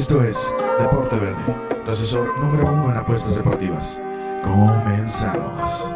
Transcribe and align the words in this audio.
Esto 0.00 0.22
es 0.24 0.38
Deporte 0.78 1.18
Verde, 1.18 1.54
tu 1.84 1.90
asesor 1.90 2.40
número 2.40 2.72
uno 2.72 2.90
en 2.90 2.96
apuestas 2.96 3.36
deportivas. 3.36 4.00
Comenzamos. 4.42 5.92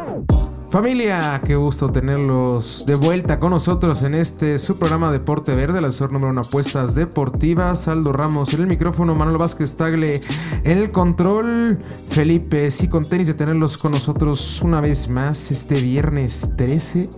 Familia, 0.69 1.41
qué 1.43 1.55
gusto 1.55 1.91
tenerlos 1.91 2.85
de 2.85 2.93
vuelta 2.93 3.39
con 3.39 3.49
nosotros 3.49 4.03
en 4.03 4.13
este 4.13 4.59
su 4.59 4.77
programa 4.77 5.11
Deporte 5.11 5.55
Verde, 5.55 5.79
el 5.79 5.85
asesor 5.85 6.11
número 6.11 6.29
uno 6.29 6.41
apuestas 6.41 6.93
deportivas. 6.93 7.87
Aldo 7.87 8.13
Ramos 8.13 8.53
en 8.53 8.61
el 8.61 8.67
micrófono, 8.67 9.15
Manuel 9.15 9.39
Vázquez 9.39 9.75
Tagle 9.75 10.21
en 10.63 10.77
el 10.77 10.91
control. 10.91 11.79
Felipe, 12.07 12.69
sí, 12.69 12.87
con 12.87 13.05
tenis 13.09 13.25
de 13.25 13.33
tenerlos 13.33 13.75
con 13.75 13.91
nosotros 13.91 14.61
una 14.61 14.81
vez 14.81 15.09
más 15.09 15.49
este 15.49 15.81
viernes 15.81 16.51
13. 16.55 17.09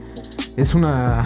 Es 0.55 0.73
una 0.73 1.25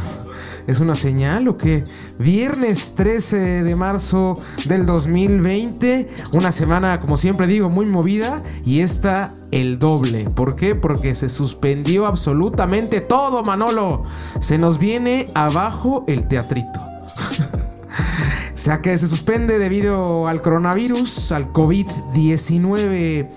¿Es 0.68 0.80
una 0.80 0.96
señal 0.96 1.48
o 1.48 1.58
qué? 1.58 1.84
Viernes 2.20 2.94
13 2.96 3.64
de 3.64 3.76
marzo 3.76 4.40
del 4.66 4.86
2020. 4.86 6.08
Una 6.34 6.52
semana, 6.52 7.00
como 7.00 7.18
siempre 7.18 7.48
digo, 7.48 7.70
muy 7.70 7.86
movida. 7.86 8.44
Y 8.66 8.82
esta 8.82 9.34
el 9.52 9.80
doble. 9.80 10.30
¿Por 10.30 10.56
qué? 10.56 10.76
Porque 10.76 11.16
se 11.16 11.30
suspendió 11.30 12.06
absolutamente 12.06 13.02
todo, 13.02 13.44
Manolo. 13.44 14.04
Se 14.40 14.58
nos 14.58 14.78
viene 14.78 15.30
abajo 15.34 16.06
el 16.08 16.28
teatrito. 16.28 16.82
o 18.54 18.58
sea 18.58 18.82
que 18.82 18.98
se 18.98 19.08
suspende 19.08 19.60
debido 19.60 20.28
al 20.28 20.42
coronavirus, 20.42 21.32
al 21.32 21.52
COVID-19 21.52 23.30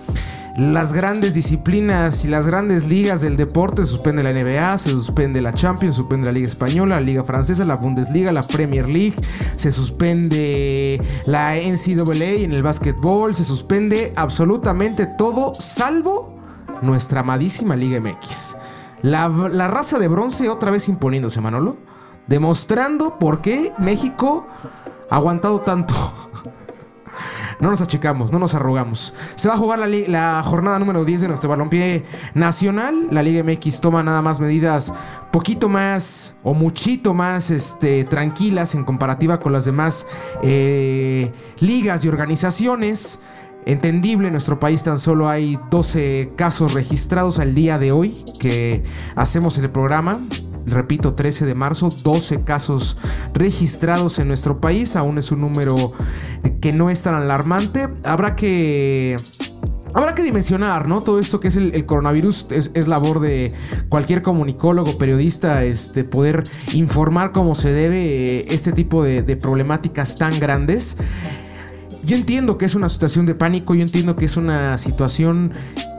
las 0.57 0.93
grandes 0.93 1.33
disciplinas 1.33 2.23
y 2.23 2.29
las 2.29 2.47
grandes 2.47 2.87
ligas 2.87 3.21
del 3.21 3.35
deporte. 3.35 3.83
Se 3.83 3.91
suspende 3.91 4.23
la 4.23 4.31
NBA, 4.31 4.77
se 4.77 4.89
suspende 4.91 5.41
la 5.41 5.53
Champions, 5.53 5.95
se 5.95 6.01
suspende 6.01 6.25
la 6.25 6.31
Liga 6.31 6.47
Española, 6.47 6.95
la 6.95 7.01
Liga 7.01 7.23
Francesa, 7.23 7.65
la 7.65 7.75
Bundesliga, 7.75 8.31
la 8.31 8.47
Premier 8.47 8.87
League, 8.87 9.15
se 9.55 9.71
suspende 9.71 11.01
la 11.25 11.55
NCAA 11.55 12.43
en 12.43 12.53
el 12.53 12.63
básquetbol, 12.63 13.35
se 13.35 13.43
suspende 13.43 14.13
absolutamente 14.15 15.07
todo 15.17 15.53
salvo 15.59 16.35
nuestra 16.81 17.19
amadísima 17.21 17.75
Liga 17.75 17.99
MX. 17.99 18.57
La, 19.01 19.27
la 19.27 19.67
raza 19.67 19.99
de 19.99 20.07
bronce 20.07 20.49
otra 20.49 20.71
vez 20.71 20.87
imponiéndose, 20.87 21.41
Manolo, 21.41 21.77
demostrando 22.27 23.19
por 23.19 23.41
qué 23.41 23.73
México 23.77 24.47
ha 25.09 25.15
aguantado 25.15 25.61
tanto. 25.61 25.95
No 27.59 27.69
nos 27.69 27.81
achicamos, 27.81 28.31
no 28.31 28.39
nos 28.39 28.53
arrugamos. 28.53 29.13
Se 29.35 29.47
va 29.47 29.55
a 29.55 29.57
jugar 29.57 29.79
la, 29.79 30.43
jornada 30.43 30.79
número 30.79 31.05
10 31.05 31.21
de 31.21 31.27
nuestro 31.27 31.49
balompié 31.49 32.03
nacional. 32.33 33.07
La 33.11 33.23
Liga 33.23 33.43
MX 33.43 33.81
toma 33.81 34.03
nada 34.03 34.21
más 34.21 34.39
medidas 34.39 34.93
poquito 35.31 35.69
más 35.69 36.35
o 36.43 36.53
muchito 36.53 37.13
más 37.13 37.51
este, 37.51 38.03
tranquilas 38.05 38.75
en 38.75 38.83
comparativa 38.83 39.39
con 39.39 39.53
las 39.53 39.65
demás 39.65 40.07
eh, 40.43 41.31
ligas 41.59 42.05
y 42.05 42.07
organizaciones. 42.07 43.19
Entendible, 43.65 44.27
en 44.27 44.33
nuestro 44.33 44.59
país 44.59 44.83
tan 44.83 44.99
solo 44.99 45.27
hay 45.27 45.57
12 45.71 46.33
casos 46.35 46.73
registrados 46.73 47.39
al 47.39 47.55
día 47.55 47.79
de 47.79 47.91
hoy 47.91 48.23
que 48.39 48.83
hacemos 49.15 49.57
el 49.57 49.71
programa 49.71 50.19
repito, 50.65 51.13
13 51.13 51.45
de 51.45 51.55
marzo, 51.55 51.93
12 52.03 52.43
casos 52.43 52.97
registrados 53.33 54.19
en 54.19 54.27
nuestro 54.27 54.59
país. 54.59 54.95
Aún 54.95 55.17
es 55.17 55.31
un 55.31 55.41
número 55.41 55.93
que 56.61 56.73
no 56.73 56.89
es 56.89 57.03
tan 57.03 57.15
alarmante. 57.15 57.89
Habrá 58.03 58.35
que... 58.35 59.17
Habrá 59.93 60.13
que 60.13 60.23
dimensionar, 60.23 60.89
¿no? 60.89 60.99
Todo 60.99 61.21
esto 61.21 61.39
que 61.39 61.47
es 61.47 61.55
el, 61.55 61.85
coronavirus 61.85 62.47
es, 62.51 62.85
labor 62.85 63.21
de 63.21 63.53
cualquier 63.87 64.21
comunicólogo, 64.21 64.97
periodista, 64.97 65.63
este, 65.63 66.03
poder 66.03 66.43
informar 66.73 67.31
cómo 67.31 67.55
se 67.55 67.71
debe 67.71 68.53
este 68.53 68.73
tipo 68.73 69.03
de, 69.03 69.23
de 69.23 69.37
problemáticas 69.37 70.17
tan 70.17 70.37
grandes. 70.37 70.97
Yo 72.03 72.17
entiendo 72.17 72.57
que 72.57 72.65
es 72.65 72.75
una 72.75 72.89
situación 72.89 73.25
de 73.25 73.35
pánico, 73.35 73.73
yo 73.73 73.83
entiendo 73.83 74.17
que 74.17 74.25
es 74.25 74.35
una 74.35 74.77
situación 74.77 75.53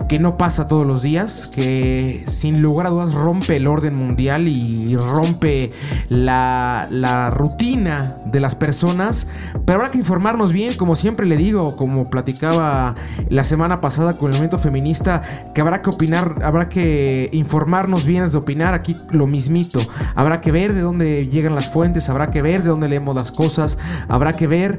que 0.09 0.19
no 0.19 0.37
pasa 0.37 0.69
todos 0.69 0.87
los 0.87 1.03
días, 1.03 1.47
que 1.49 2.23
sin 2.27 2.63
lugar 2.63 2.87
a 2.87 2.91
dudas 2.91 3.13
rompe 3.13 3.57
el 3.57 3.67
orden 3.67 3.97
mundial 3.97 4.47
y 4.47 4.97
rompe 4.97 5.71
la, 6.09 6.89
rutina 7.35 8.17
de 8.25 8.41
las 8.41 8.55
personas, 8.55 9.27
pero 9.65 9.79
habrá 9.79 9.91
que 9.91 9.99
informarnos 9.99 10.53
bien, 10.53 10.77
como 10.77 10.95
siempre 10.95 11.27
le 11.27 11.37
digo, 11.37 11.77
como 11.77 12.05
platicaba 12.05 12.95
la 13.29 13.45
semana 13.45 13.81
pasada 13.81 14.17
con 14.17 14.27
el 14.27 14.33
movimiento 14.33 14.59
feminista, 14.59 15.23
que 15.55 15.61
habrá 15.61 15.83
que 15.83 15.91
opinar, 15.91 16.41
habrá 16.45 16.69
que 16.69 17.29
informarnos 17.33 18.07
bien 18.07 18.23
antes 18.23 18.35
de 18.35 18.39
opinar, 18.39 18.75
aquí 18.75 18.97
lo 19.11 19.27
mismito, 19.27 19.81
habrá 20.15 20.41
que 20.41 20.53
ver 20.53 20.73
de 20.73 20.81
dónde 20.81 21.27
llegan 21.27 21.55
las 21.55 21.69
fuentes, 21.69 22.09
habrá 22.09 22.31
que 22.31 22.43
ver 22.43 22.63
de 22.63 22.69
dónde 22.69 22.89
leemos 22.89 23.15
las 23.15 23.33
cosas, 23.33 23.79
habrá 24.09 24.35
que 24.35 24.47
ver 24.47 24.77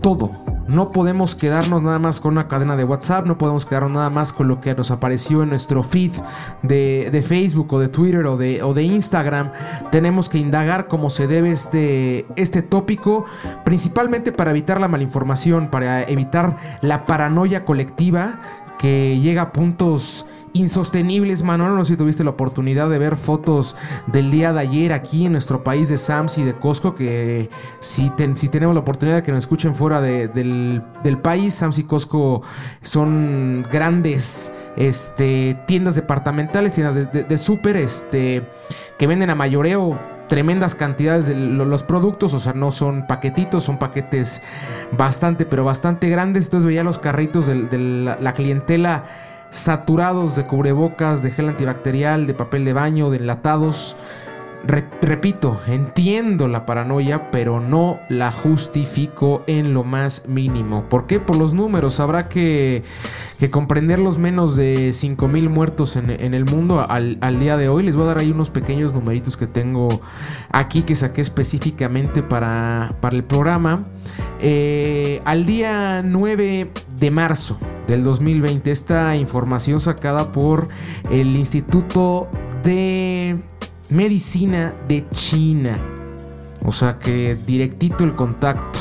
todo 0.00 0.51
no 0.68 0.92
podemos 0.92 1.34
quedarnos 1.34 1.82
nada 1.82 1.98
más 1.98 2.20
con 2.20 2.32
una 2.32 2.48
cadena 2.48 2.76
de 2.76 2.84
WhatsApp, 2.84 3.26
no 3.26 3.38
podemos 3.38 3.66
quedarnos 3.66 3.92
nada 3.92 4.10
más 4.10 4.32
con 4.32 4.48
lo 4.48 4.60
que 4.60 4.74
nos 4.74 4.90
apareció 4.90 5.42
en 5.42 5.50
nuestro 5.50 5.82
feed 5.82 6.12
de, 6.62 7.24
Facebook 7.26 7.72
o 7.72 7.80
de 7.80 7.88
Twitter 7.88 8.26
o 8.26 8.36
de, 8.36 8.62
o 8.62 8.74
de, 8.74 8.82
Instagram. 8.82 9.52
Tenemos 9.90 10.28
que 10.28 10.38
indagar 10.38 10.88
cómo 10.88 11.10
se 11.10 11.26
debe 11.26 11.50
este, 11.50 12.26
este 12.36 12.62
tópico, 12.62 13.24
principalmente 13.64 14.32
para 14.32 14.50
evitar 14.50 14.80
la 14.80 14.88
malinformación, 14.88 15.68
para 15.68 16.02
evitar 16.02 16.56
la 16.80 17.06
paranoia 17.06 17.64
colectiva 17.64 18.40
que 18.78 19.18
llega 19.20 19.42
a 19.42 19.52
puntos 19.52 20.26
insostenibles, 20.52 21.42
Manuel. 21.42 21.74
No 21.74 21.84
sé 21.84 21.92
si 21.92 21.96
tuviste 21.96 22.24
la 22.24 22.30
oportunidad 22.30 22.88
de 22.90 22.98
ver 22.98 23.16
fotos 23.16 23.76
del 24.06 24.30
día 24.30 24.52
de 24.52 24.60
ayer 24.60 24.92
aquí 24.92 25.26
en 25.26 25.32
nuestro 25.32 25.64
país 25.64 25.88
de 25.88 25.98
Sams 25.98 26.38
y 26.38 26.44
de 26.44 26.54
Costco. 26.54 26.94
Que 26.94 27.50
si, 27.80 28.10
si 28.34 28.48
tenemos 28.48 28.74
la 28.74 28.80
oportunidad 28.80 29.16
de 29.16 29.22
que 29.22 29.32
nos 29.32 29.40
escuchen 29.40 29.74
fuera 29.74 30.00
del, 30.00 30.82
país, 31.22 31.54
Sams 31.54 31.78
y 31.78 31.84
Costco 31.84 32.42
son 32.80 33.66
grandes 33.70 34.52
este, 34.76 35.56
tiendas 35.66 35.94
departamentales, 35.94 36.74
tiendas 36.74 37.12
de, 37.12 37.24
de, 37.24 37.36
súper 37.36 37.76
este, 37.76 38.42
que 38.98 39.06
venden 39.06 39.30
a 39.30 39.34
mayoreo 39.34 39.98
tremendas 40.32 40.74
cantidades 40.74 41.26
de 41.26 41.34
los 41.34 41.82
productos, 41.82 42.32
o 42.32 42.40
sea, 42.40 42.54
no 42.54 42.70
son 42.70 43.06
paquetitos, 43.06 43.64
son 43.64 43.78
paquetes 43.78 44.40
bastante, 44.96 45.44
pero 45.44 45.62
bastante 45.62 46.08
grandes. 46.08 46.46
Entonces 46.46 46.66
veía 46.66 46.82
los 46.82 46.98
carritos 46.98 47.46
de, 47.48 48.16
la 48.18 48.32
clientela 48.32 49.04
saturados 49.52 50.34
de 50.34 50.46
cubrebocas, 50.46 51.22
de 51.22 51.30
gel 51.30 51.50
antibacterial, 51.50 52.26
de 52.26 52.32
papel 52.32 52.64
de 52.64 52.72
baño, 52.72 53.10
de 53.10 53.18
enlatados 53.18 53.96
repito, 54.64 55.60
entiendo 55.66 56.48
la 56.48 56.66
paranoia, 56.66 57.30
pero 57.30 57.60
no 57.60 57.98
la 58.08 58.30
justifico 58.30 59.42
en 59.46 59.74
lo 59.74 59.84
más 59.84 60.28
mínimo. 60.28 60.88
¿Por 60.88 61.06
qué? 61.06 61.20
Por 61.20 61.36
los 61.36 61.54
números. 61.54 62.00
Habrá 62.00 62.28
que, 62.28 62.82
comprender 63.50 63.98
los 63.98 64.18
menos 64.18 64.56
de 64.56 64.90
5.000 64.90 65.48
muertos 65.48 65.96
en, 65.96 66.10
el 66.10 66.44
mundo 66.44 66.86
al, 66.88 67.40
día 67.40 67.56
de 67.56 67.68
hoy. 67.68 67.82
Les 67.82 67.96
voy 67.96 68.04
a 68.04 68.08
dar 68.08 68.18
ahí 68.18 68.30
unos 68.30 68.50
pequeños 68.50 68.94
numeritos 68.94 69.36
que 69.36 69.46
tengo 69.46 70.00
aquí 70.50 70.82
que 70.82 70.94
saqué 70.94 71.20
específicamente 71.20 72.22
para, 72.22 72.96
para 73.00 73.16
el 73.16 73.24
programa. 73.24 73.84
Eh, 74.40 75.20
al 75.24 75.46
día 75.46 76.02
9 76.04 76.70
de 76.98 77.10
marzo 77.10 77.58
del 77.86 78.04
2020, 78.04 78.70
esta 78.70 79.16
información 79.16 79.80
sacada 79.80 80.32
por 80.32 80.68
el 81.10 81.36
Instituto 81.36 82.28
de 82.62 83.38
medicina 83.92 84.74
de 84.88 85.08
China. 85.10 85.78
O 86.64 86.72
sea 86.72 86.98
que 86.98 87.36
directito 87.46 88.02
el 88.04 88.14
contacto. 88.14 88.80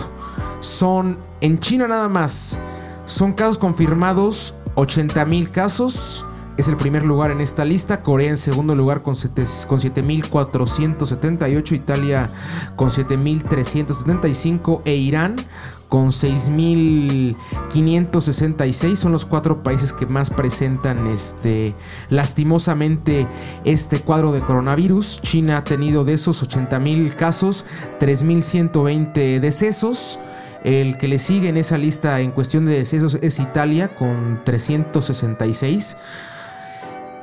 Son 0.59 1.17
en 1.41 1.59
China 1.59 1.87
nada 1.87 2.09
más. 2.09 2.59
Son 3.05 3.33
casos 3.33 3.57
confirmados 3.57 4.55
80 4.75 5.25
mil 5.25 5.49
casos. 5.49 6.23
Es 6.57 6.67
el 6.67 6.75
primer 6.77 7.03
lugar 7.03 7.31
en 7.31 7.41
esta 7.41 7.65
lista. 7.65 8.03
Corea 8.03 8.29
en 8.29 8.37
segundo 8.37 8.75
lugar 8.75 9.01
con, 9.03 9.15
7.478. 9.15 11.71
Italia 11.71 12.29
con 12.75 12.89
7.375. 12.89 14.83
E 14.85 14.95
Irán 14.95 15.37
con 15.91 16.09
6.566 16.11 18.95
son 18.95 19.11
los 19.11 19.25
cuatro 19.25 19.61
países 19.61 19.91
que 19.91 20.05
más 20.05 20.29
presentan 20.29 21.07
este 21.07 21.75
lastimosamente 22.09 23.27
este 23.65 23.99
cuadro 23.99 24.31
de 24.31 24.39
coronavirus. 24.39 25.19
China 25.21 25.57
ha 25.57 25.65
tenido 25.65 26.05
de 26.05 26.13
esos 26.13 26.47
80.000 26.47 27.13
casos 27.17 27.65
3.120 27.99 29.41
decesos. 29.41 30.17
El 30.63 30.97
que 30.97 31.09
le 31.09 31.19
sigue 31.19 31.49
en 31.49 31.57
esa 31.57 31.77
lista 31.77 32.21
en 32.21 32.31
cuestión 32.31 32.63
de 32.63 32.77
decesos 32.77 33.17
es 33.21 33.39
Italia 33.39 33.93
con 33.93 34.39
366. 34.45 35.97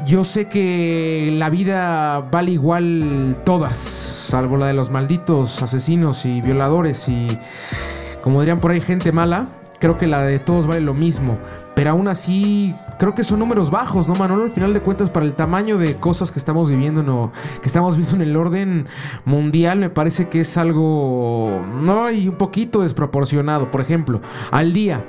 Yo 0.04 0.24
sé 0.24 0.48
que 0.48 1.30
la 1.32 1.48
vida 1.48 2.20
vale 2.20 2.50
igual 2.50 3.40
todas, 3.46 3.78
salvo 3.78 4.58
la 4.58 4.66
de 4.66 4.74
los 4.74 4.90
malditos 4.90 5.62
asesinos 5.62 6.26
y 6.26 6.42
violadores 6.42 7.08
y 7.08 7.38
como 8.22 8.40
dirían 8.40 8.60
por 8.60 8.70
ahí 8.70 8.80
gente 8.80 9.12
mala, 9.12 9.48
creo 9.78 9.96
que 9.96 10.06
la 10.06 10.22
de 10.22 10.38
todos 10.38 10.66
vale 10.66 10.80
lo 10.80 10.94
mismo. 10.94 11.38
pero 11.74 11.90
aún 11.90 12.08
así 12.08 12.74
creo 12.98 13.14
que 13.14 13.22
son 13.22 13.38
números 13.38 13.70
bajos, 13.70 14.08
¿no, 14.08 14.16
Manolo? 14.16 14.42
Al 14.42 14.50
final 14.50 14.74
de 14.74 14.80
cuentas, 14.80 15.10
para 15.10 15.24
el 15.24 15.34
tamaño 15.34 15.78
de 15.78 15.96
cosas 15.96 16.32
que 16.32 16.40
estamos 16.40 16.70
viviendo, 16.70 17.04
no, 17.04 17.30
que 17.62 17.68
estamos 17.68 17.96
viendo 17.96 18.16
en 18.16 18.22
el 18.22 18.36
orden 18.36 18.86
mundial, 19.24 19.78
me 19.78 19.88
parece 19.88 20.28
que 20.28 20.40
es 20.40 20.56
algo, 20.56 21.64
no, 21.80 22.10
y 22.10 22.26
un 22.26 22.34
poquito 22.34 22.82
desproporcionado. 22.82 23.70
Por 23.70 23.80
ejemplo, 23.80 24.20
al 24.50 24.72
día. 24.72 25.04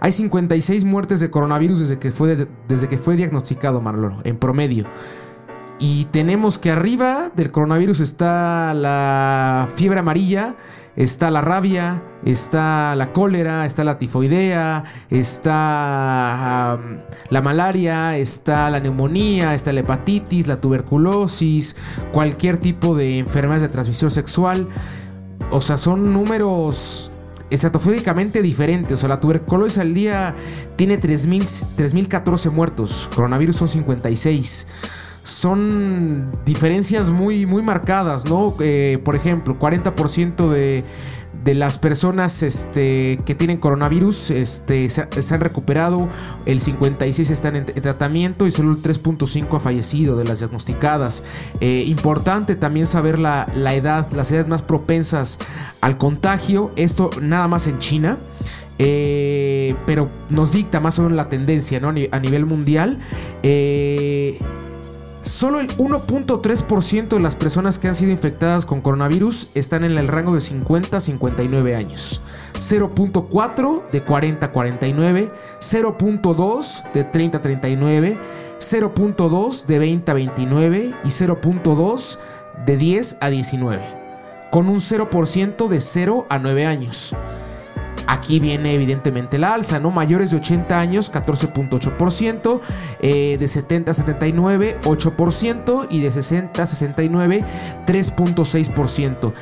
Hay 0.00 0.12
56 0.12 0.84
muertes 0.84 1.20
de 1.20 1.30
coronavirus 1.30 1.80
desde 1.80 1.98
que 1.98 2.12
fue, 2.12 2.48
desde 2.68 2.88
que 2.88 2.98
fue 2.98 3.16
diagnosticado, 3.16 3.80
Manolo, 3.80 4.18
en 4.24 4.36
promedio. 4.36 4.86
Y 5.80 6.06
tenemos 6.06 6.58
que 6.58 6.70
arriba 6.72 7.30
del 7.34 7.52
coronavirus 7.52 8.00
está 8.00 8.74
la 8.74 9.68
fiebre 9.76 10.00
amarilla, 10.00 10.56
está 10.98 11.30
la 11.30 11.40
rabia, 11.40 12.02
está 12.24 12.96
la 12.96 13.12
cólera, 13.12 13.64
está 13.64 13.84
la 13.84 14.00
tifoidea, 14.00 14.82
está 15.10 16.76
la 17.30 17.40
malaria, 17.40 18.16
está 18.16 18.68
la 18.68 18.80
neumonía, 18.80 19.54
está 19.54 19.72
la 19.72 19.80
hepatitis, 19.80 20.48
la 20.48 20.60
tuberculosis, 20.60 21.76
cualquier 22.12 22.58
tipo 22.58 22.96
de 22.96 23.20
enfermedades 23.20 23.62
de 23.62 23.68
transmisión 23.68 24.10
sexual. 24.10 24.66
O 25.52 25.60
sea, 25.60 25.76
son 25.76 26.12
números 26.12 27.12
estratosféricamente 27.48 28.42
diferentes. 28.42 28.94
O 28.94 28.96
sea, 28.96 29.08
la 29.08 29.20
tuberculosis 29.20 29.78
al 29.78 29.94
día 29.94 30.34
tiene 30.74 31.00
3.014 31.00 32.50
muertos, 32.50 33.08
coronavirus 33.14 33.54
son 33.54 33.68
56 33.68 34.66
son 35.22 36.30
diferencias 36.44 37.10
muy, 37.10 37.46
muy 37.46 37.62
marcadas, 37.62 38.24
¿no? 38.24 38.54
Eh, 38.60 39.00
por 39.04 39.16
ejemplo, 39.16 39.58
40% 39.58 40.48
de, 40.48 40.84
de 41.44 41.54
las 41.54 41.78
personas 41.78 42.42
este, 42.42 43.20
que 43.24 43.34
tienen 43.34 43.58
coronavirus 43.58 44.30
este, 44.32 44.90
se, 44.90 45.34
han 45.34 45.40
recuperado, 45.40 46.08
el 46.46 46.60
56 46.60 47.30
están 47.30 47.56
en, 47.56 47.64
tratamiento 47.64 48.46
y 48.46 48.50
solo 48.50 48.72
el 48.72 48.82
3.5 48.82 49.56
ha 49.56 49.60
fallecido 49.60 50.16
de 50.16 50.24
las 50.24 50.40
diagnosticadas. 50.40 51.22
Eh, 51.60 51.84
importante 51.86 52.56
también 52.56 52.86
saber 52.86 53.18
la, 53.18 53.46
edad, 53.74 54.10
las 54.12 54.30
edades 54.32 54.48
más 54.48 54.62
propensas 54.62 55.38
al 55.80 55.96
contagio, 55.96 56.72
esto 56.76 57.10
nada 57.20 57.48
más 57.48 57.66
en 57.66 57.78
China. 57.78 58.18
Eh, 58.80 59.74
pero 59.86 60.08
nos 60.30 60.52
dicta 60.52 60.78
más 60.78 61.00
o 61.00 61.02
menos 61.02 61.16
la 61.16 61.28
tendencia 61.28 61.80
¿no? 61.80 61.88
a 61.88 62.18
nivel 62.20 62.46
mundial. 62.46 62.98
Solo 65.28 65.60
el 65.60 65.68
1.3% 65.76 67.08
de 67.08 67.20
las 67.20 67.36
personas 67.36 67.78
que 67.78 67.86
han 67.86 67.94
sido 67.94 68.10
infectadas 68.10 68.64
con 68.64 68.80
coronavirus 68.80 69.50
están 69.54 69.84
en 69.84 69.98
el 69.98 70.08
rango 70.08 70.34
de 70.34 70.40
50 70.40 70.96
a 70.96 71.00
59 71.00 71.76
años. 71.76 72.22
0.4 72.54 73.90
de 73.90 74.02
40 74.02 74.46
a 74.46 74.52
49, 74.52 75.30
0.2 75.60 76.92
de 76.94 77.04
30 77.04 77.38
a 77.38 77.42
39, 77.42 78.18
0.2 78.58 79.66
de 79.66 79.78
20 79.78 80.10
a 80.10 80.14
29 80.14 80.94
y 81.04 81.08
0.2 81.08 82.18
de 82.64 82.76
10 82.78 83.18
a 83.20 83.28
19, 83.28 83.82
con 84.50 84.70
un 84.70 84.78
0% 84.78 85.68
de 85.68 85.80
0 85.82 86.26
a 86.30 86.38
9 86.38 86.64
años. 86.64 87.14
Aquí 88.08 88.40
viene 88.40 88.72
evidentemente 88.72 89.36
la 89.36 89.52
alza, 89.52 89.78
¿no? 89.80 89.90
Mayores 89.90 90.30
de 90.30 90.38
80 90.38 90.80
años, 90.80 91.12
14.8%, 91.12 92.60
eh, 93.00 93.36
de 93.38 93.48
70 93.48 93.90
a 93.90 93.94
79, 93.94 94.78
8% 94.82 95.86
y 95.90 96.00
de 96.00 96.10
60 96.10 96.62
a 96.62 96.66
69, 96.66 97.44
3.6%. 97.86 99.34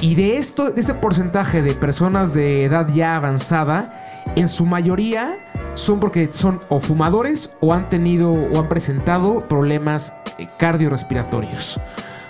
Y 0.00 0.14
de 0.14 0.38
esto, 0.38 0.70
de 0.70 0.80
este 0.80 0.94
porcentaje 0.94 1.60
de 1.60 1.74
personas 1.74 2.32
de 2.32 2.64
edad 2.64 2.88
ya 2.88 3.14
avanzada, 3.14 3.92
en 4.36 4.48
su 4.48 4.64
mayoría 4.64 5.34
son 5.74 6.00
porque 6.00 6.32
son 6.32 6.60
o 6.70 6.80
fumadores 6.80 7.52
o 7.60 7.74
han 7.74 7.90
tenido 7.90 8.32
o 8.32 8.58
han 8.58 8.70
presentado 8.70 9.40
problemas 9.40 10.16
eh, 10.38 10.48
cardiorrespiratorios. 10.56 11.78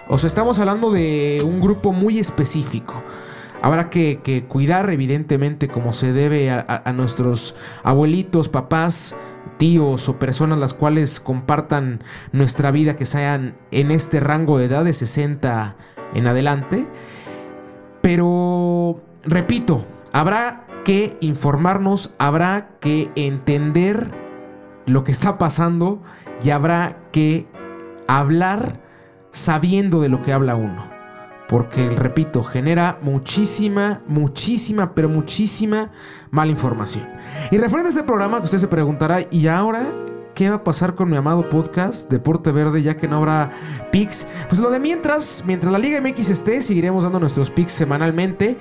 O 0.08 0.18
sea, 0.18 0.26
estamos 0.26 0.58
hablando 0.58 0.90
de 0.90 1.40
un 1.44 1.60
grupo 1.60 1.92
muy 1.92 2.18
específico. 2.18 3.00
Habrá 3.62 3.90
que, 3.90 4.44
cuidar 4.48 4.90
evidentemente 4.90 5.68
como 5.68 5.92
se 5.92 6.12
debe 6.12 6.50
a, 6.50 6.92
nuestros 6.94 7.56
abuelitos, 7.82 8.48
papás, 8.48 9.16
tíos 9.58 10.08
o 10.08 10.18
personas 10.18 10.58
las 10.58 10.74
cuales 10.74 11.20
compartan 11.20 12.02
nuestra 12.32 12.70
vida 12.70 12.96
que 12.96 13.06
sean 13.06 13.56
en 13.70 13.90
este 13.90 14.20
rango 14.20 14.58
de 14.58 14.66
edad 14.66 14.84
de 14.84 14.92
60 14.92 15.76
en 16.14 16.26
adelante. 16.26 16.86
Pero, 18.00 19.02
repito, 19.24 19.84
habrá 20.12 20.64
que 20.84 21.16
informarnos, 21.20 22.14
habrá 22.18 22.70
que 22.80 23.10
entender 23.16 24.14
lo 24.86 25.04
que 25.04 25.12
está 25.12 25.36
pasando 25.36 26.00
y 26.42 26.50
habrá 26.50 26.98
que 27.12 27.48
hablar 28.06 28.80
sabiendo 29.32 30.00
de 30.00 30.08
lo 30.08 30.22
que 30.22 30.32
habla 30.32 30.56
uno. 30.56 30.97
Porque, 31.48 31.88
repito, 31.88 32.44
genera 32.44 32.98
muchísima, 33.00 34.02
muchísima, 34.06 34.94
pero 34.94 35.08
muchísima 35.08 35.90
mala 36.30 36.50
información. 36.50 37.08
Y 37.50 37.56
referente 37.56 37.88
a 37.88 37.92
este 37.92 38.04
programa 38.04 38.38
que 38.38 38.44
usted 38.44 38.58
se 38.58 38.68
preguntará, 38.68 39.20
¿y 39.30 39.46
ahora 39.46 39.92
qué 40.34 40.50
va 40.50 40.56
a 40.56 40.64
pasar 40.64 40.94
con 40.94 41.10
mi 41.10 41.16
amado 41.16 41.48
podcast 41.48 42.10
Deporte 42.10 42.52
Verde 42.52 42.82
ya 42.82 42.96
que 42.96 43.08
no 43.08 43.16
habrá 43.16 43.50
picks? 43.90 44.26
Pues 44.48 44.60
lo 44.60 44.70
de 44.70 44.78
mientras, 44.78 45.42
mientras 45.46 45.72
la 45.72 45.78
Liga 45.78 46.00
MX 46.00 46.30
esté, 46.30 46.62
seguiremos 46.62 47.04
dando 47.04 47.18
nuestros 47.18 47.50
picks 47.50 47.72
semanalmente. 47.72 48.58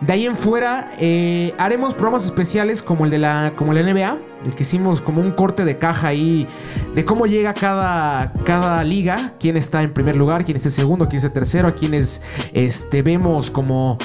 De 0.00 0.12
ahí 0.12 0.26
en 0.26 0.36
fuera, 0.36 0.90
eh, 0.98 1.54
haremos 1.58 1.94
programas 1.94 2.24
especiales 2.24 2.82
como 2.82 3.04
el 3.04 3.10
de 3.10 3.18
la, 3.18 3.54
como 3.56 3.72
la 3.72 3.82
NBA 3.82 4.18
el 4.46 4.54
que 4.54 4.62
hicimos 4.62 5.00
como 5.00 5.20
un 5.20 5.32
corte 5.32 5.64
de 5.64 5.78
caja 5.78 6.08
ahí 6.08 6.46
de 6.94 7.04
cómo 7.04 7.26
llega 7.26 7.54
cada, 7.54 8.32
cada 8.44 8.82
liga, 8.84 9.34
quién 9.40 9.56
está 9.56 9.82
en 9.82 9.92
primer 9.92 10.16
lugar, 10.16 10.44
quién 10.44 10.56
está 10.56 10.68
en 10.68 10.74
segundo, 10.74 11.08
quién 11.08 11.16
está 11.16 11.32
tercero, 11.32 11.68
a 11.68 11.74
quienes 11.74 12.22
este, 12.52 13.02
vemos 13.02 13.50
como 13.50 13.98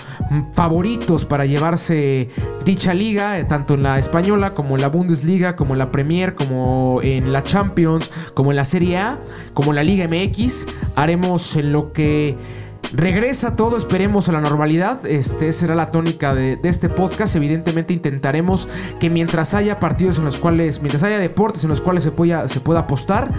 favoritos 0.53 1.25
para 1.25 1.45
llevarse 1.45 2.29
dicha 2.65 2.93
liga, 2.93 3.39
eh, 3.39 3.43
tanto 3.43 3.75
en 3.75 3.83
la 3.83 3.99
española 3.99 4.53
como 4.53 4.75
en 4.75 4.81
la 4.81 4.89
Bundesliga, 4.89 5.55
como 5.55 5.73
en 5.73 5.79
la 5.79 5.91
Premier, 5.91 6.35
como 6.35 6.99
en 7.03 7.31
la 7.31 7.43
Champions, 7.43 8.11
como 8.33 8.51
en 8.51 8.57
la 8.57 8.65
Serie 8.65 8.97
A, 8.97 9.19
como 9.53 9.71
en 9.71 9.75
la 9.75 9.83
Liga 9.83 10.07
MX. 10.07 10.67
Haremos 10.95 11.55
en 11.55 11.71
lo 11.71 11.93
que 11.93 12.37
Regresa 12.93 13.55
todo, 13.55 13.77
esperemos 13.77 14.27
a 14.27 14.33
la 14.33 14.41
normalidad. 14.41 15.05
Este 15.05 15.51
será 15.53 15.75
la 15.75 15.91
tónica 15.91 16.35
de, 16.35 16.59
este 16.63 16.89
podcast. 16.89 17.35
Evidentemente 17.35 17.93
intentaremos 17.93 18.67
que 18.99 19.09
mientras 19.09 19.53
haya 19.53 19.79
partidos 19.79 20.17
en 20.17 20.25
los 20.25 20.37
cuales, 20.37 20.81
mientras 20.81 21.03
haya 21.03 21.17
deportes 21.17 21.63
en 21.63 21.69
los 21.69 21.79
cuales 21.79 22.03
se 22.03 22.11
pueda, 22.11 22.49
se 22.49 22.59
pueda 22.59 22.81
apostar, 22.81 23.29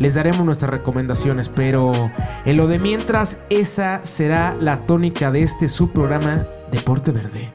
les 0.00 0.14
daremos 0.14 0.46
nuestras 0.46 0.70
recomendaciones. 0.70 1.50
Pero 1.50 2.10
en 2.46 2.56
lo 2.56 2.68
de 2.68 2.78
mientras, 2.78 3.38
esa 3.50 4.00
será 4.04 4.56
la 4.58 4.78
tónica 4.78 5.30
de 5.30 5.42
este 5.42 5.68
subprograma 5.68 6.44
Deporte 6.70 7.12
Verde. 7.12 7.52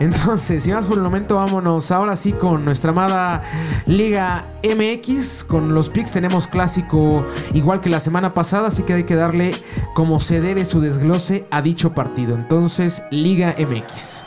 Entonces, 0.00 0.64
sin 0.64 0.72
más 0.72 0.86
por 0.86 0.96
el 0.96 1.02
momento, 1.04 1.36
vámonos 1.36 1.90
ahora 1.92 2.16
sí 2.16 2.32
con 2.32 2.64
nuestra 2.64 2.90
amada 2.90 3.42
Liga 3.84 4.46
MX. 4.64 5.44
Con 5.44 5.74
los 5.74 5.90
picks 5.90 6.12
tenemos 6.12 6.46
clásico 6.46 7.26
igual 7.52 7.82
que 7.82 7.90
la 7.90 8.00
semana 8.00 8.30
pasada, 8.30 8.68
así 8.68 8.82
que 8.82 8.94
hay 8.94 9.04
que 9.04 9.14
darle 9.14 9.54
como 9.94 10.18
se 10.18 10.40
debe 10.40 10.64
su 10.64 10.80
desglose 10.80 11.46
a 11.50 11.60
dicho 11.60 11.94
partido. 11.94 12.34
Entonces, 12.34 13.02
Liga 13.10 13.54
MX. 13.58 14.24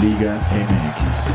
Liga 0.00 0.38
MX. 0.52 1.34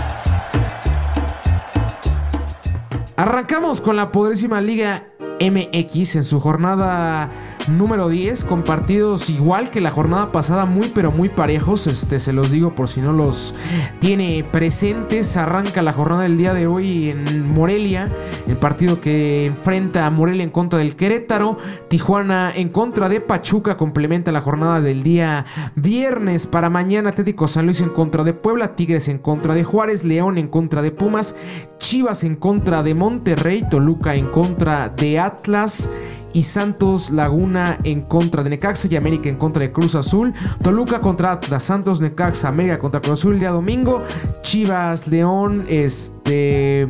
Arrancamos 3.16 3.82
con 3.82 3.96
la 3.96 4.12
poderísima 4.12 4.62
Liga 4.62 5.08
MX 5.40 6.18
en 6.18 6.24
su 6.24 6.40
jornada 6.40 7.32
número 7.68 8.10
10 8.10 8.44
con 8.46 8.64
partidos 8.64 9.30
igual 9.30 9.70
que 9.70 9.82
la 9.82 9.92
jornada 9.92 10.32
pasada 10.32 10.66
muy 10.66 10.90
pero 10.90 11.12
muy 11.12 11.30
parejos. 11.30 11.88
Este 11.88 12.20
se 12.20 12.34
los 12.34 12.52
digo 12.52 12.76
por 12.76 12.88
si 12.88 13.02
no 13.02 13.14
los 13.14 13.54
tiene 14.00 14.46
presentes. 14.52 15.38
Arranca 15.38 15.82
la 15.82 15.94
jornada 15.94 16.24
del 16.24 16.38
día 16.38 16.54
de 16.54 16.68
hoy 16.68 17.10
en 17.10 17.48
Morelia 17.48 18.12
el 18.48 18.56
partido 18.56 19.02
que 19.02 19.46
enfrenta 19.46 20.06
a 20.06 20.10
Morelia 20.10 20.44
en 20.44 20.50
contra 20.50 20.80
del 20.80 20.96
Querétaro. 20.96 21.58
Tijuana 21.88 22.52
en 22.56 22.70
contra 22.70 23.10
de 23.10 23.22
Pachuca 23.22 23.78
complementa 23.78 24.32
la 24.32 24.42
jornada 24.42 24.82
del 24.82 25.04
día 25.04 25.46
viernes. 25.76 26.48
Para 26.48 26.70
mañana 26.70 27.10
Atlético 27.10 27.48
San 27.48 27.66
Luis 27.66 27.82
en 27.82 27.90
contra 27.90 28.24
de 28.24 28.34
Puebla 28.34 28.76
Tigres 28.76 29.08
en 29.08 29.20
contra 29.20 29.54
de 29.54 29.64
Juárez 29.64 30.04
León 30.04 30.38
en 30.38 30.48
contra 30.48 30.82
de 30.82 30.92
Pumas 30.92 31.36
Chivas 31.78 32.24
en 32.24 32.36
contra 32.36 32.84
de 32.84 32.96
Monterrey 32.96 33.64
Toluca 33.70 34.16
en 34.16 34.28
contra 34.28 34.90
de 34.90 35.20
Atlas 35.20 35.90
y 36.38 36.44
Santos 36.44 37.10
Laguna 37.10 37.80
en 37.84 38.02
contra 38.02 38.44
de 38.44 38.52
Necaxa 38.52 38.88
y 38.92 38.96
América 38.96 39.28
en 39.28 39.38
contra 39.38 39.64
de 39.64 39.72
Cruz 39.72 39.96
Azul. 39.96 40.36
Toluca 40.62 41.00
contra 41.00 41.40
Santos 41.60 42.00
Necaxa, 42.00 42.50
América 42.50 42.78
contra 42.78 43.02
Cruz 43.02 43.22
Azul 43.22 43.34
el 43.34 43.40
día 43.40 43.50
domingo. 43.50 44.04
Chivas, 44.44 45.08
León, 45.08 45.66
este, 45.68 46.88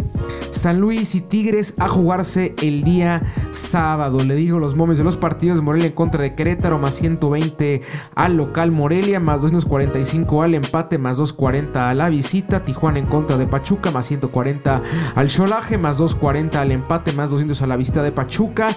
San 0.51 0.81
Luis 0.81 1.15
y 1.15 1.21
Tigres 1.21 1.75
a 1.77 1.87
jugarse 1.87 2.55
el 2.61 2.83
día 2.83 3.23
sábado. 3.51 4.21
Le 4.21 4.35
digo 4.35 4.59
los 4.59 4.75
momios 4.75 4.97
de 4.97 5.05
los 5.05 5.15
partidos: 5.15 5.61
Morelia 5.61 5.87
en 5.87 5.93
contra 5.93 6.21
de 6.21 6.35
Querétaro, 6.35 6.77
más 6.77 6.95
120 6.95 7.81
al 8.15 8.35
local 8.35 8.71
Morelia, 8.71 9.21
más 9.21 9.43
245 9.43 10.43
al 10.43 10.55
empate, 10.55 10.97
más 10.97 11.15
240 11.15 11.89
a 11.89 11.93
la 11.93 12.09
visita. 12.09 12.63
Tijuana 12.63 12.99
en 12.99 13.05
contra 13.05 13.37
de 13.37 13.45
Pachuca, 13.45 13.91
más 13.91 14.07
140 14.07 14.81
al 15.15 15.27
Cholaje, 15.27 15.77
más 15.77 15.99
240 15.99 16.59
al 16.59 16.73
empate, 16.73 17.13
más 17.13 17.29
200 17.29 17.61
a 17.61 17.67
la 17.67 17.77
visita 17.77 18.03
de 18.03 18.11
Pachuca. 18.11 18.75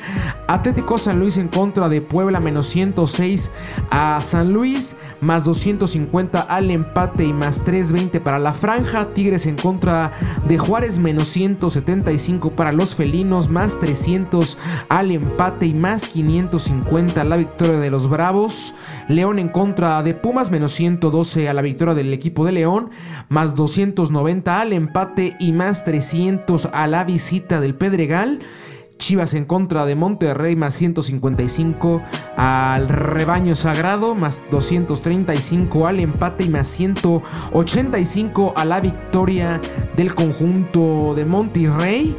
Atlético 0.60 0.98
San 0.98 1.18
Luis 1.18 1.38
en 1.38 1.48
contra 1.48 1.88
de 1.88 2.02
Puebla, 2.02 2.38
menos 2.38 2.66
106 2.66 3.50
a 3.90 4.20
San 4.20 4.52
Luis, 4.52 4.98
más 5.22 5.44
250 5.44 6.38
al 6.38 6.70
empate 6.70 7.24
y 7.24 7.32
más 7.32 7.64
320 7.64 8.20
para 8.20 8.38
la 8.38 8.52
franja. 8.52 9.14
Tigres 9.14 9.46
en 9.46 9.56
contra 9.56 10.12
de 10.46 10.58
Juárez, 10.58 10.98
menos 10.98 11.28
175 11.28 12.50
para 12.50 12.72
los 12.72 12.94
felinos, 12.94 13.48
más 13.48 13.80
300 13.80 14.58
al 14.90 15.12
empate 15.12 15.64
y 15.64 15.72
más 15.72 16.06
550 16.08 17.22
a 17.22 17.24
la 17.24 17.38
victoria 17.38 17.78
de 17.78 17.90
los 17.90 18.10
Bravos. 18.10 18.74
León 19.08 19.38
en 19.38 19.48
contra 19.48 20.02
de 20.02 20.12
Pumas, 20.12 20.50
menos 20.50 20.72
112 20.72 21.48
a 21.48 21.54
la 21.54 21.62
victoria 21.62 21.94
del 21.94 22.12
equipo 22.12 22.44
de 22.44 22.52
León, 22.52 22.90
más 23.30 23.54
290 23.54 24.60
al 24.60 24.74
empate 24.74 25.36
y 25.40 25.52
más 25.52 25.84
300 25.84 26.68
a 26.70 26.86
la 26.86 27.04
visita 27.04 27.62
del 27.62 27.74
Pedregal. 27.76 28.40
Chivas 29.00 29.32
en 29.32 29.46
contra 29.46 29.86
de 29.86 29.94
Monterrey 29.94 30.56
más 30.56 30.74
155 30.74 32.02
al 32.36 32.86
rebaño 32.88 33.56
sagrado 33.56 34.14
más 34.14 34.42
235 34.50 35.86
al 35.86 36.00
empate 36.00 36.44
y 36.44 36.50
más 36.50 36.68
185 36.68 38.52
a 38.54 38.64
la 38.66 38.80
victoria 38.80 39.60
del 39.96 40.14
conjunto 40.14 41.14
de 41.14 41.24
Monterrey. 41.24 42.14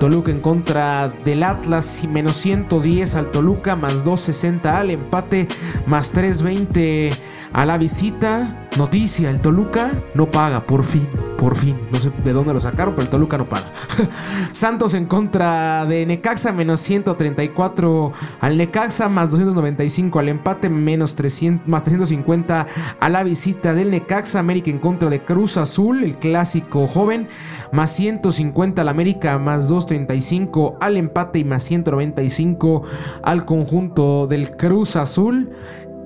Toluca 0.00 0.32
en 0.32 0.40
contra 0.40 1.08
del 1.24 1.44
Atlas 1.44 2.02
y 2.02 2.08
menos 2.08 2.36
110 2.36 3.14
al 3.14 3.30
Toluca, 3.30 3.76
más 3.76 4.04
260 4.04 4.80
al 4.80 4.90
empate, 4.90 5.48
más 5.86 6.10
320 6.10 7.12
a 7.52 7.64
la 7.64 7.78
visita. 7.78 8.62
Noticia, 8.76 9.30
el 9.30 9.40
Toluca 9.40 9.90
no 10.14 10.30
paga, 10.30 10.66
por 10.66 10.84
fin, 10.84 11.08
por 11.38 11.56
fin. 11.56 11.80
No 11.90 11.98
sé 11.98 12.12
de 12.22 12.32
dónde 12.34 12.52
lo 12.52 12.60
sacaron, 12.60 12.94
pero 12.94 13.04
el 13.04 13.08
Toluca 13.08 13.38
no 13.38 13.46
paga. 13.46 13.72
Santos 14.52 14.92
en 14.92 15.06
contra 15.06 15.86
de 15.86 16.04
Necaxa, 16.04 16.52
menos 16.52 16.80
134 16.80 18.12
al 18.38 18.58
Necaxa, 18.58 19.08
más 19.08 19.30
295 19.30 20.18
al 20.18 20.28
empate, 20.28 20.68
menos 20.68 21.16
300, 21.16 21.66
más 21.66 21.84
350 21.84 22.66
a 23.00 23.08
la 23.08 23.22
visita 23.22 23.72
del 23.72 23.90
Necaxa. 23.90 24.38
América 24.38 24.70
en 24.70 24.78
contra 24.78 25.08
de 25.08 25.24
Cruz 25.24 25.56
Azul, 25.56 26.04
el 26.04 26.18
clásico 26.18 26.86
joven, 26.86 27.28
más 27.72 27.90
150 27.92 28.82
al 28.82 28.88
América, 28.90 29.38
más 29.38 29.68
235 29.68 30.76
al 30.80 30.98
empate 30.98 31.38
y 31.38 31.44
más 31.44 31.62
195 31.62 32.82
al 33.22 33.46
conjunto 33.46 34.26
del 34.26 34.50
Cruz 34.56 34.96
Azul 34.96 35.50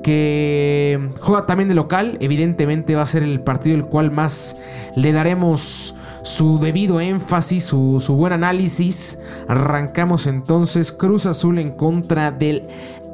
que 0.03 1.11
juega 1.21 1.47
también 1.47 1.69
de 1.69 1.75
local. 1.75 2.17
Evidentemente 2.21 2.95
va 2.95 3.03
a 3.03 3.07
ser 3.07 3.23
el 3.23 3.41
partido 3.41 3.77
el 3.77 3.85
cual 3.85 4.11
más 4.11 4.57
le 4.97 5.13
daremos 5.13 5.95
su 6.23 6.59
debido 6.59 7.01
énfasis, 7.01 7.65
su, 7.65 8.01
su 8.01 8.17
buen 8.17 8.33
análisis. 8.33 9.19
Arrancamos 9.49 10.27
entonces 10.27 10.93
Cruz 10.93 11.27
Azul 11.27 11.59
en 11.59 11.71
contra 11.71 12.31
del 12.31 12.65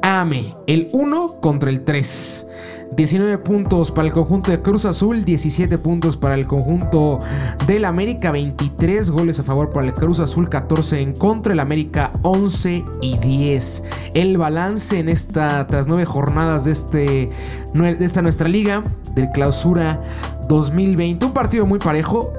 AME, 0.01 0.55
el 0.67 0.89
1 0.91 1.39
contra 1.41 1.69
el 1.69 1.83
3. 1.83 2.47
19 2.95 3.37
puntos 3.39 3.91
para 3.91 4.07
el 4.07 4.13
conjunto 4.13 4.51
de 4.51 4.61
Cruz 4.61 4.85
Azul, 4.85 5.25
17 5.25 5.77
puntos 5.77 6.17
para 6.17 6.35
el 6.35 6.47
conjunto 6.47 7.19
del 7.67 7.85
América, 7.85 8.31
23 8.31 9.09
goles 9.11 9.39
a 9.39 9.43
favor 9.43 9.71
para 9.71 9.85
el 9.85 9.93
Cruz 9.93 10.19
Azul, 10.19 10.49
14 10.49 11.01
en 11.01 11.13
contra, 11.13 11.53
el 11.53 11.59
América 11.59 12.11
11 12.21 12.85
y 13.01 13.17
10. 13.17 13.83
El 14.13 14.37
balance 14.37 14.99
en 14.99 15.09
esta 15.09 15.67
tras 15.67 15.87
nueve 15.87 16.05
jornadas 16.05 16.65
de, 16.65 16.71
este, 16.71 17.29
de 17.73 18.05
esta 18.05 18.21
nuestra 18.21 18.47
liga 18.47 18.83
del 19.13 19.29
clausura 19.31 20.01
2020, 20.47 21.25
un 21.25 21.33
partido 21.33 21.65
muy 21.65 21.79
parejo, 21.79 22.31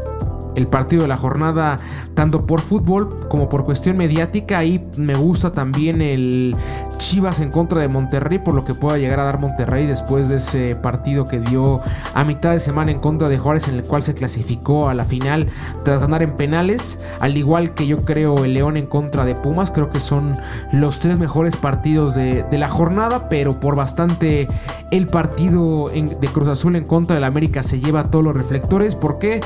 el 0.58 0.66
partido 0.66 1.02
de 1.02 1.08
la 1.08 1.16
jornada, 1.16 1.78
tanto 2.14 2.46
por 2.46 2.60
fútbol 2.60 3.26
como 3.28 3.48
por 3.48 3.64
cuestión 3.64 3.96
mediática. 3.96 4.58
Ahí 4.58 4.86
me 4.96 5.14
gusta 5.14 5.52
también 5.52 6.02
el 6.02 6.56
Chivas 6.98 7.40
en 7.40 7.50
contra 7.50 7.80
de 7.80 7.88
Monterrey, 7.88 8.38
por 8.38 8.54
lo 8.54 8.64
que 8.64 8.74
pueda 8.74 8.98
llegar 8.98 9.20
a 9.20 9.24
dar 9.24 9.38
Monterrey 9.38 9.86
después 9.86 10.28
de 10.28 10.36
ese 10.36 10.76
partido 10.76 11.26
que 11.26 11.40
dio 11.40 11.80
a 12.14 12.24
mitad 12.24 12.52
de 12.52 12.58
semana 12.58 12.90
en 12.90 12.98
contra 12.98 13.28
de 13.28 13.38
Juárez, 13.38 13.68
en 13.68 13.76
el 13.76 13.84
cual 13.84 14.02
se 14.02 14.14
clasificó 14.14 14.88
a 14.88 14.94
la 14.94 15.04
final 15.04 15.46
tras 15.84 16.00
ganar 16.00 16.22
en 16.22 16.32
penales. 16.32 16.98
Al 17.20 17.36
igual 17.36 17.74
que 17.74 17.86
yo 17.86 18.04
creo 18.04 18.44
el 18.44 18.54
León 18.54 18.76
en 18.76 18.86
contra 18.86 19.24
de 19.24 19.34
Pumas, 19.34 19.70
creo 19.70 19.90
que 19.90 20.00
son 20.00 20.36
los 20.72 21.00
tres 21.00 21.18
mejores 21.18 21.56
partidos 21.56 22.14
de, 22.14 22.44
la 22.58 22.68
jornada, 22.68 23.28
pero 23.28 23.60
por 23.60 23.76
bastante 23.76 24.48
el 24.90 25.06
partido 25.06 25.88
de 25.88 26.28
Cruz 26.28 26.48
Azul 26.48 26.74
en 26.74 26.84
contra 26.84 27.14
del 27.14 27.22
América 27.22 27.62
se 27.62 27.78
lleva 27.78 28.10
todos 28.10 28.24
los 28.24 28.34
reflectores. 28.34 28.96
¿Por 28.96 29.18
qué? 29.20 29.40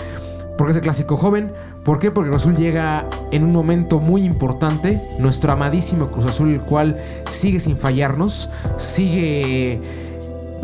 Porque 0.62 0.70
es 0.70 0.76
el 0.76 0.82
clásico 0.84 1.16
joven. 1.16 1.50
¿Por 1.82 1.98
qué? 1.98 2.12
Porque 2.12 2.30
Cruz 2.30 2.42
Azul 2.42 2.54
llega 2.54 3.08
en 3.32 3.42
un 3.42 3.50
momento 3.50 3.98
muy 3.98 4.22
importante. 4.22 5.02
Nuestro 5.18 5.50
amadísimo 5.50 6.06
Cruz 6.06 6.24
Azul, 6.26 6.50
el 6.50 6.60
cual 6.60 6.98
sigue 7.28 7.58
sin 7.58 7.76
fallarnos. 7.76 8.48
Sigue 8.78 9.80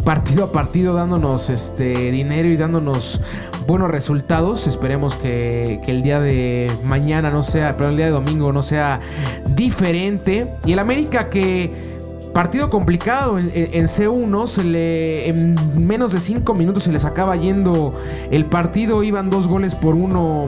partido 0.05 0.45
a 0.45 0.53
partido 0.53 0.95
dándonos 0.95 1.51
este 1.51 2.13
dinero 2.13 2.47
y 2.47 2.57
dándonos 2.57 3.23
buenos 3.67 3.91
resultados. 3.91 4.69
Esperemos 4.69 5.17
que, 5.17 5.81
el 5.89 6.05
día 6.05 6.21
de 6.21 6.71
mañana 6.85 7.31
no 7.31 7.43
sea, 7.43 7.77
pero 7.77 7.91
el 7.91 7.97
día 7.97 8.07
de 8.07 8.13
domingo 8.13 8.53
no 8.53 8.63
sea 8.63 9.01
diferente. 9.49 10.55
Y 10.65 10.75
el 10.75 10.79
América 10.79 11.29
que 11.29 11.98
Partido 12.39 12.71
complicado. 12.71 13.37
En, 13.37 13.87
C1, 13.87 14.47
se 14.47 14.63
le, 14.63 15.29
en 15.29 15.57
menos 15.89 16.13
de 16.13 16.21
5 16.21 16.55
minutos 16.55 16.85
se 16.85 16.93
les 16.93 17.05
acaba 17.05 17.35
yendo 17.35 17.93
el 18.31 18.45
partido, 18.47 19.03
iban 19.03 19.29
dos 19.29 19.49
goles 19.49 19.75
por 19.75 19.97
uno 19.97 20.47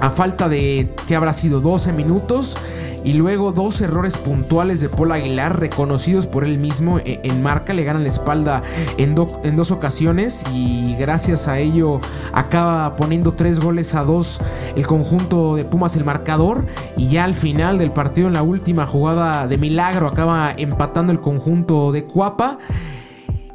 a 0.00 0.08
falta 0.08 0.48
de, 0.48 0.88
que 1.06 1.14
habrá 1.14 1.34
sido 1.34 1.60
12 1.60 1.92
minutos. 1.92 2.56
Y 3.04 3.14
luego 3.14 3.52
dos 3.52 3.80
errores 3.80 4.16
puntuales 4.16 4.80
de 4.80 4.88
Paul 4.88 5.12
Aguilar 5.12 5.60
reconocidos 5.60 6.26
por 6.26 6.44
él 6.44 6.58
mismo 6.58 6.98
e, 6.98 7.20
en, 7.22 7.42
marca. 7.42 7.72
Le 7.72 7.84
ganan 7.84 8.02
la 8.02 8.08
espalda 8.08 8.62
en, 8.96 9.14
en, 9.44 9.56
dos 9.56 9.70
ocasiones 9.70 10.44
y 10.52 10.94
gracias 10.98 11.48
a 11.48 11.58
ello 11.58 12.00
acaba 12.32 12.96
poniendo 12.96 13.34
tres 13.34 13.60
goles 13.60 13.94
a 13.94 14.02
dos 14.02 14.40
el 14.76 14.86
conjunto 14.86 15.56
de 15.56 15.64
Pumas 15.64 15.96
el 15.96 16.04
marcador. 16.04 16.66
Y 16.96 17.08
ya 17.08 17.24
al 17.24 17.34
final 17.34 17.78
del 17.78 17.92
partido 17.92 18.28
en 18.28 18.34
la 18.34 18.42
última 18.42 18.86
jugada 18.86 19.46
de 19.46 19.58
milagro 19.58 20.08
acaba 20.08 20.52
empatando 20.56 21.12
el 21.12 21.20
conjunto 21.20 21.92
de 21.92 22.04
Cuapa. 22.04 22.58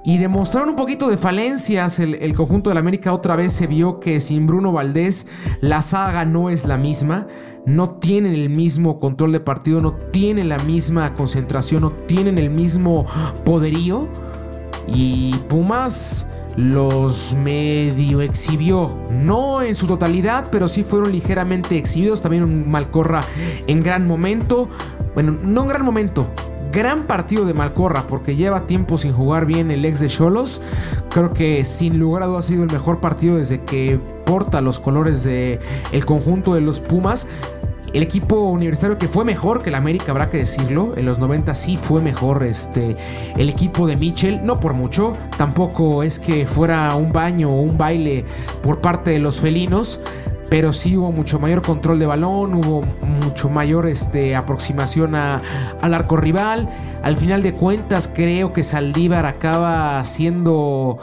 Y 0.05 0.17
demostraron 0.17 0.69
un 0.69 0.75
poquito 0.75 1.07
de 1.09 1.15
falencias. 1.15 1.97
El, 1.99 2.15
el, 2.15 2.35
conjunto 2.35 2.69
de 2.69 2.73
la 2.73 2.81
América 2.81 3.13
otra 3.13 3.37
vez 3.37 3.53
se 3.53 3.67
vio 3.67 4.01
que 4.01 4.19
sin 4.19 4.47
Bruno 4.47 4.73
Valdés 4.73 5.27
la 5.61 5.81
saga 5.81 6.25
no 6.25 6.49
es 6.49 6.65
la 6.65 6.77
misma 6.77 7.27
no 7.65 7.91
tienen 7.91 8.33
el 8.33 8.49
mismo 8.49 8.99
control 8.99 9.31
de 9.31 9.39
partido, 9.39 9.81
no 9.81 9.93
tienen 9.93 10.49
la 10.49 10.57
misma 10.59 11.15
concentración, 11.15 11.81
no 11.81 11.91
tienen 11.91 12.37
el 12.37 12.49
mismo 12.49 13.05
poderío. 13.45 14.07
Y 14.87 15.35
Pumas 15.47 16.27
los 16.57 17.35
medio 17.35 18.21
exhibió, 18.21 18.95
no 19.11 19.61
en 19.61 19.75
su 19.75 19.87
totalidad, 19.87 20.47
pero 20.51 20.67
sí 20.67 20.83
fueron 20.83 21.11
ligeramente 21.11 21.77
exhibidos. 21.77 22.21
También 22.21 22.43
un 22.43 22.69
Malcorra 22.69 23.23
en 23.67 23.81
gran 23.81 24.07
momento, 24.07 24.67
bueno, 25.13 25.35
no 25.41 25.63
en 25.63 25.67
gran 25.67 25.85
momento, 25.85 26.27
gran 26.71 27.03
partido 27.03 27.45
de 27.45 27.53
Malcorra 27.53 28.07
porque 28.07 28.35
lleva 28.35 28.67
tiempo 28.67 28.97
sin 28.97 29.13
jugar 29.13 29.45
bien 29.45 29.71
el 29.71 29.85
ex 29.85 29.99
de 29.99 30.07
Cholos. 30.07 30.61
Creo 31.09 31.31
que 31.31 31.63
sin 31.65 31.97
lugar 31.99 32.23
a 32.23 32.25
dudas 32.25 32.45
ha 32.45 32.47
sido 32.49 32.63
el 32.63 32.71
mejor 32.71 32.99
partido 32.99 33.37
desde 33.37 33.61
que 33.61 33.99
porta 34.25 34.61
los 34.61 34.79
colores 34.79 35.23
del 35.23 35.59
el 35.91 36.05
conjunto 36.05 36.53
de 36.53 36.61
los 36.61 36.79
Pumas. 36.79 37.27
El 37.93 38.01
equipo 38.01 38.49
universitario 38.49 38.97
que 38.97 39.07
fue 39.07 39.23
mejor 39.23 39.61
que 39.61 39.69
el 39.69 39.75
América, 39.75 40.11
habrá 40.11 40.27
que 40.29 40.37
decirlo. 40.37 40.93
En 40.97 41.05
los 41.05 41.19
90 41.19 41.53
sí 41.53 41.77
fue 41.77 42.01
mejor 42.01 42.43
este, 42.43 42.95
el 43.37 43.49
equipo 43.49 43.85
de 43.85 43.95
Mitchell. 43.95 44.43
No 44.43 44.59
por 44.59 44.73
mucho. 44.73 45.15
Tampoco 45.37 46.01
es 46.01 46.19
que 46.19 46.47
fuera 46.47 46.95
un 46.95 47.13
baño 47.13 47.51
o 47.51 47.61
un 47.61 47.77
baile 47.77 48.25
por 48.63 48.81
parte 48.81 49.11
de 49.11 49.19
los 49.19 49.39
felinos 49.39 49.99
pero 50.53 50.71
sí 50.71 50.95
hubo 50.95 51.11
mucho 51.11 51.39
mayor 51.39 51.63
control 51.63 51.97
de 51.97 52.05
balón, 52.05 52.53
hubo 52.53 52.83
mucho 53.01 53.49
mayor 53.49 53.87
este, 53.87 54.35
aproximación 54.35 55.15
al 55.15 55.41
arco 55.81 56.15
rival. 56.15 56.69
Al 57.01 57.15
final 57.15 57.41
de 57.41 57.53
cuentas, 57.53 58.07
creo 58.13 58.53
que 58.53 58.61
Saldívar 58.61 59.25
acaba 59.25 60.05
siendo 60.05 60.99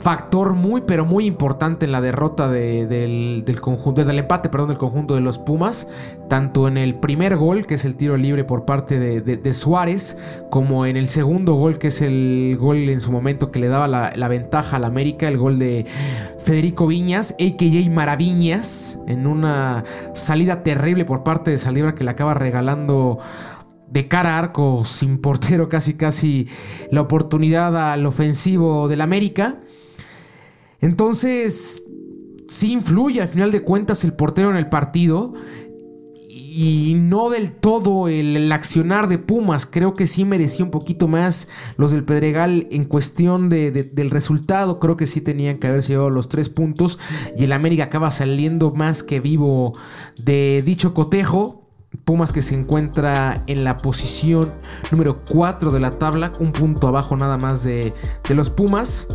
factor 0.00 0.54
muy, 0.54 0.80
pero 0.80 1.04
muy 1.04 1.26
importante 1.26 1.84
en 1.84 1.92
la 1.92 2.00
derrota 2.00 2.48
del, 2.48 3.44
conjunto, 3.60 4.04
del 4.04 4.18
empate, 4.18 4.48
perdón, 4.48 4.68
del 4.68 4.78
conjunto 4.78 5.14
de 5.14 5.20
los 5.20 5.38
Pumas, 5.38 5.88
tanto 6.28 6.68
en 6.68 6.78
el 6.78 6.94
primer 6.94 7.36
gol, 7.36 7.66
que 7.66 7.74
es 7.74 7.84
el 7.84 7.96
tiro 7.96 8.16
libre 8.16 8.44
por 8.44 8.64
parte 8.64 8.98
de, 8.98 9.52
Suárez, 9.52 10.16
como 10.50 10.86
en 10.86 10.96
el 10.96 11.06
segundo 11.06 11.54
gol, 11.54 11.78
que 11.78 11.88
es 11.88 12.00
el 12.00 12.56
gol 12.58 12.88
en 12.88 13.00
su 13.00 13.12
momento 13.12 13.50
que 13.50 13.58
le 13.58 13.68
daba 13.68 13.88
la, 13.88 14.28
ventaja 14.28 14.76
al 14.76 14.84
América, 14.84 15.28
el 15.28 15.36
gol 15.36 15.58
de 15.58 15.84
Federico 16.38 16.86
Viñas, 16.86 17.32
a.k.a. 17.32 17.90
Maraviñas, 17.90 18.98
en 19.06 19.26
una 19.26 19.84
salida 20.14 20.62
terrible 20.62 21.04
por 21.04 21.24
parte 21.24 21.50
de 21.50 21.58
Saldívar 21.58 21.94
que 21.94 22.04
le 22.04 22.10
acaba 22.10 22.34
regalando 22.34 23.18
de 23.90 24.06
cara 24.06 24.36
a 24.36 24.38
arco 24.38 24.84
sin 24.84 25.20
portero 25.20 25.68
casi 25.68 25.94
casi 25.94 26.48
la 26.90 27.00
oportunidad 27.02 27.92
al 27.92 28.06
ofensivo 28.06 28.88
del 28.88 29.00
América. 29.00 29.58
Entonces, 30.80 31.82
sí 32.48 32.72
influye 32.72 33.22
al 33.22 33.28
final 33.28 33.52
de 33.52 33.62
cuentas 33.62 34.04
el 34.04 34.12
portero 34.12 34.50
en 34.50 34.56
el 34.56 34.68
partido. 34.68 35.32
Y 36.52 36.96
no 36.96 37.30
del 37.30 37.52
todo 37.52 38.08
el, 38.08 38.50
accionar 38.50 39.08
de 39.08 39.18
Pumas. 39.18 39.66
Creo 39.66 39.94
que 39.94 40.08
sí 40.08 40.24
merecía 40.24 40.64
un 40.64 40.72
poquito 40.72 41.06
más 41.06 41.48
los 41.76 41.92
del 41.92 42.02
Pedregal 42.02 42.66
en 42.72 42.84
cuestión 42.86 43.48
del 43.48 44.10
resultado. 44.10 44.80
Creo 44.80 44.96
que 44.96 45.06
sí 45.06 45.20
tenían 45.20 45.58
que 45.58 45.68
haber 45.68 45.82
llevado 45.82 46.10
los 46.10 46.28
tres 46.28 46.48
puntos. 46.48 46.98
Y 47.36 47.44
el 47.44 47.52
América 47.52 47.84
acaba 47.84 48.10
saliendo 48.10 48.72
más 48.74 49.04
que 49.04 49.20
vivo 49.20 49.78
de 50.18 50.62
dicho 50.66 50.92
cotejo. 50.92 51.68
Pumas 52.04 52.32
que 52.32 52.42
se 52.42 52.56
encuentra 52.56 53.44
en 53.46 53.62
la 53.62 53.76
posición 53.76 54.52
número 54.90 55.24
4 55.28 55.70
de 55.70 55.80
la 55.80 55.98
tabla, 55.98 56.32
un 56.38 56.52
punto 56.52 56.86
abajo 56.86 57.16
nada 57.16 57.36
más 57.36 57.64
de, 57.64 57.92
de 58.28 58.34
los 58.34 58.48
Pumas 58.50 59.08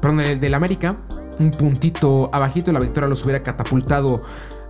perdón, 0.00 0.20
el 0.20 0.40
del 0.40 0.54
América, 0.54 0.96
un 1.38 1.50
puntito 1.50 2.30
abajito, 2.32 2.72
la 2.72 2.80
victoria 2.80 3.08
los 3.08 3.24
hubiera 3.24 3.42
catapultado 3.42 4.22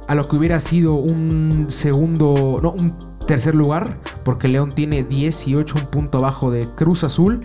a 0.09 0.15
lo 0.15 0.29
que 0.29 0.37
hubiera 0.37 0.59
sido 0.61 0.95
un 0.95 1.67
segundo, 1.69 2.59
no, 2.63 2.73
un 2.73 2.97
tercer 3.27 3.55
lugar, 3.55 3.99
porque 4.25 4.49
León 4.49 4.73
tiene 4.73 5.05
18, 5.05 5.77
un 5.77 5.87
punto 5.87 6.19
abajo 6.19 6.51
de 6.51 6.67
Cruz 6.75 7.05
Azul. 7.05 7.45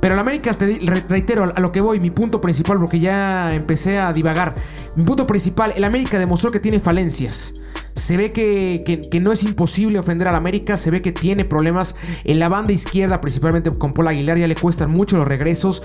Pero 0.00 0.14
el 0.14 0.20
América, 0.20 0.54
te 0.54 0.78
reitero 1.08 1.52
a 1.54 1.60
lo 1.60 1.72
que 1.72 1.80
voy, 1.80 1.98
mi 1.98 2.10
punto 2.10 2.40
principal, 2.40 2.78
porque 2.78 3.00
ya 3.00 3.54
empecé 3.54 3.98
a 3.98 4.12
divagar. 4.12 4.54
Mi 4.94 5.04
punto 5.04 5.26
principal, 5.26 5.72
el 5.76 5.84
América 5.84 6.18
demostró 6.18 6.50
que 6.50 6.60
tiene 6.60 6.78
falencias. 6.78 7.54
Se 7.94 8.16
ve 8.16 8.30
que, 8.30 9.20
no 9.20 9.32
es 9.32 9.42
imposible 9.42 9.98
ofender 9.98 10.28
al 10.28 10.36
América, 10.36 10.76
se 10.76 10.92
ve 10.92 11.02
que 11.02 11.10
tiene 11.10 11.44
problemas 11.44 11.96
en 12.22 12.38
la 12.38 12.48
banda 12.48 12.72
izquierda, 12.72 13.20
principalmente 13.20 13.72
con 13.72 13.92
Paul 13.92 14.06
Aguilar, 14.06 14.38
ya 14.38 14.46
le 14.46 14.54
cuestan 14.54 14.90
mucho 14.92 15.16
los 15.16 15.26
regresos, 15.26 15.82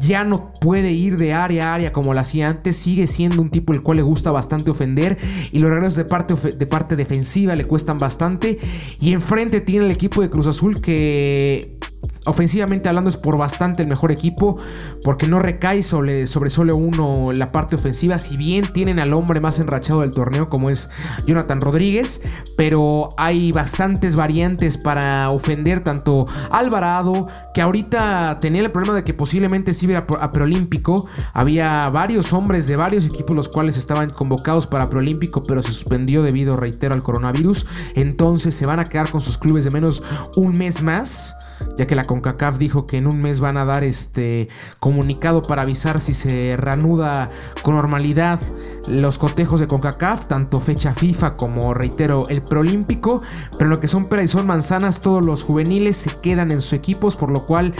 ya 0.00 0.24
no 0.24 0.52
puede 0.60 0.90
ir 0.90 1.16
de 1.18 1.34
área 1.34 1.70
a 1.70 1.74
área 1.74 1.92
como 1.92 2.14
lo 2.14 2.20
hacía 2.20 2.48
antes, 2.48 2.76
sigue 2.76 3.06
siendo 3.06 3.40
un 3.40 3.50
tipo 3.50 3.72
el 3.72 3.82
cual 3.82 3.98
le 3.98 4.02
gusta 4.02 4.32
bastante 4.32 4.72
ofender 4.72 5.16
y 5.52 5.60
los 5.60 5.70
regresos 5.70 5.94
de 5.94 6.04
parte, 6.04 6.34
de 6.34 6.66
parte 6.66 6.96
defensiva 6.96 7.54
le 7.54 7.64
cuestan 7.64 7.98
bastante 7.98 8.58
y 9.00 9.12
enfrente 9.12 9.60
tiene 9.60 9.86
el 9.86 9.92
equipo 9.92 10.20
de 10.20 10.30
Cruz 10.30 10.48
Azul 10.48 10.80
que 10.80 11.78
ofensivamente 12.24 12.88
hablando 12.88 13.10
es 13.10 13.16
por 13.16 13.36
bastante 13.36 13.82
el 13.82 13.88
mejor 13.88 14.12
equipo 14.12 14.58
porque 15.02 15.26
no 15.26 15.38
recae 15.38 15.82
sobre, 15.82 16.26
sobre 16.26 16.50
solo 16.50 16.76
uno 16.76 17.32
la 17.32 17.52
parte 17.52 17.76
ofensiva. 17.76 18.18
Si 18.18 18.36
bien 18.36 18.72
tienen 18.72 18.98
al 18.98 19.12
hombre 19.12 19.40
más 19.40 19.58
enrachado 19.58 20.02
del 20.02 20.12
torneo 20.12 20.48
como 20.48 20.70
es 20.70 20.88
Jonathan 21.26 21.60
Rodríguez 21.60 22.20
pero 22.56 23.10
hay 23.16 23.52
bastantes 23.52 24.16
variantes 24.16 24.78
para 24.78 25.30
ofender 25.30 25.80
tanto 25.80 26.26
Alvarado 26.50 27.28
que 27.54 27.62
ahorita 27.62 28.38
tenía 28.40 28.62
el 28.62 28.70
problema 28.70 28.94
de 28.94 29.04
que 29.04 29.14
posiblemente 29.14 29.74
sí 29.74 29.86
iba 29.86 29.98
a 30.20 30.32
preolímpico. 30.32 31.06
Había 31.32 31.88
varios 31.88 32.32
hombres 32.32 32.66
de 32.66 32.76
varios 32.76 33.04
equipos 33.04 33.34
los 33.34 33.48
cuales 33.48 33.76
estaban 33.76 34.10
convocados 34.10 34.66
para 34.66 34.88
preolímpico 34.88 35.42
pero 35.42 35.62
se 35.62 35.72
suspendió 35.72 36.22
debido 36.22 36.56
reitero 36.56 36.94
al 36.94 37.02
coronavirus. 37.02 37.66
Entonces 37.94 38.54
se 38.54 38.66
van 38.66 38.80
a 38.80 38.84
quedar 38.84 39.10
con 39.10 39.20
sus 39.20 39.38
clubes 39.38 39.64
de 39.64 39.70
menos 39.70 40.02
un 40.36 40.56
mes 40.56 40.82
más 40.82 41.36
ya 41.76 41.86
que 41.86 41.94
la 41.94 42.06
CONCACAF 42.06 42.58
dijo 42.58 42.86
que 42.86 42.98
en 42.98 43.06
un 43.06 43.20
mes 43.20 43.40
van 43.40 43.56
a 43.56 43.64
dar 43.64 43.84
este 43.84 44.48
comunicado 44.80 45.42
para 45.42 45.62
avisar 45.62 46.00
si 46.00 46.14
se 46.14 46.56
reanuda 46.56 47.30
con 47.62 47.74
normalidad 47.74 48.40
los 48.88 49.18
cotejos 49.18 49.60
de 49.60 49.68
CONCACAF, 49.68 50.26
tanto 50.26 50.60
fecha 50.60 50.94
FIFA 50.94 51.36
como, 51.36 51.74
reitero, 51.74 52.28
el 52.28 52.42
preolímpico, 52.42 53.22
pero 53.58 53.70
lo 53.70 53.80
que 53.80 53.88
son 53.88 54.06
pera 54.06 54.22
y 54.22 54.28
son 54.28 54.46
manzanas, 54.46 55.00
todos 55.00 55.24
los 55.24 55.44
juveniles 55.44 55.96
se 55.96 56.10
quedan 56.20 56.50
en 56.50 56.60
sus 56.60 56.72
equipos, 56.72 57.16
por 57.16 57.30
lo 57.30 57.46
cual 57.46 57.74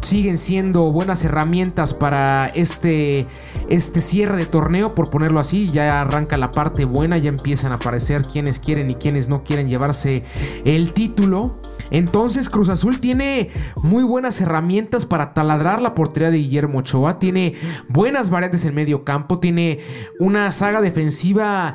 siguen 0.00 0.38
siendo 0.38 0.92
buenas 0.92 1.24
herramientas 1.24 1.94
para 1.94 2.46
este, 2.54 3.26
este 3.68 4.00
cierre 4.00 4.36
de 4.36 4.46
torneo, 4.46 4.94
por 4.94 5.10
ponerlo 5.10 5.40
así. 5.40 5.70
Ya 5.70 6.00
arranca 6.00 6.36
la 6.36 6.52
parte 6.52 6.84
buena, 6.84 7.18
ya 7.18 7.28
empiezan 7.28 7.72
a 7.72 7.76
aparecer 7.76 8.22
quienes 8.22 8.60
quieren 8.60 8.90
y 8.90 8.96
quienes 8.96 9.28
no 9.28 9.44
quieren 9.44 9.68
llevarse 9.68 10.24
el 10.64 10.92
título. 10.92 11.58
Entonces 11.90 12.48
Cruz 12.48 12.68
Azul 12.68 13.00
tiene 13.00 13.50
muy 13.82 14.04
buenas 14.04 14.40
herramientas 14.40 15.06
para 15.06 15.34
taladrar 15.34 15.80
la 15.80 15.94
portería 15.94 16.30
de 16.30 16.38
Guillermo 16.38 16.78
Ochoa. 16.80 17.18
Tiene 17.18 17.54
buenas 17.88 18.30
variantes 18.30 18.64
en 18.64 18.74
medio 18.74 19.04
campo. 19.04 19.38
Tiene 19.38 19.80
una 20.20 20.50
saga 20.52 20.80
defensiva 20.80 21.74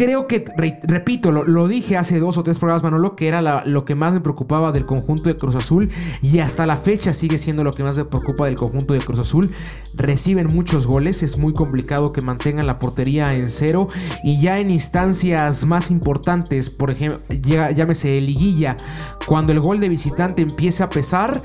Creo 0.00 0.26
que, 0.26 0.46
repito, 0.84 1.30
lo, 1.30 1.68
dije 1.68 1.98
hace 1.98 2.20
dos 2.20 2.38
o 2.38 2.42
tres 2.42 2.58
programas, 2.58 2.82
Manolo, 2.82 3.16
que 3.16 3.28
era 3.28 3.66
lo 3.66 3.84
que 3.84 3.94
más 3.94 4.14
me 4.14 4.22
preocupaba 4.22 4.72
del 4.72 4.86
conjunto 4.86 5.24
de 5.24 5.36
Cruz 5.36 5.56
Azul 5.56 5.90
y 6.22 6.38
hasta 6.38 6.64
la 6.64 6.78
fecha 6.78 7.12
sigue 7.12 7.36
siendo 7.36 7.64
lo 7.64 7.74
que 7.74 7.82
más 7.82 7.98
me 7.98 8.06
preocupa 8.06 8.46
del 8.46 8.56
conjunto 8.56 8.94
de 8.94 9.00
Cruz 9.00 9.18
Azul. 9.18 9.50
Reciben 9.92 10.46
muchos 10.46 10.86
goles, 10.86 11.22
es 11.22 11.36
muy 11.36 11.52
complicado 11.52 12.14
que 12.14 12.22
mantengan 12.22 12.66
la 12.66 12.78
portería 12.78 13.34
en 13.34 13.50
cero 13.50 13.88
y 14.24 14.40
ya 14.40 14.58
en 14.58 14.70
instancias 14.70 15.66
más 15.66 15.90
importantes, 15.90 16.70
por 16.70 16.90
ejemplo, 16.90 17.20
llámese 17.28 18.22
liguilla, 18.22 18.78
cuando 19.26 19.52
el 19.52 19.60
gol 19.60 19.80
de 19.80 19.90
visitante 19.90 20.40
empieza 20.40 20.84
a 20.84 20.88
pesar, 20.88 21.42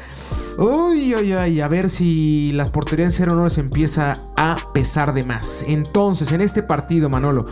uy, 0.57 1.13
a 1.13 1.67
ver 1.67 1.89
si 1.89 2.51
la 2.53 2.65
portería 2.65 3.05
en 3.05 3.11
cero 3.11 3.35
no 3.35 3.47
empieza 3.59 4.17
a 4.35 4.57
pesar 4.73 5.13
de 5.13 5.23
más. 5.23 5.63
Entonces, 5.67 6.31
en 6.31 6.41
este 6.41 6.63
partido, 6.63 7.09
Manolo, 7.09 7.45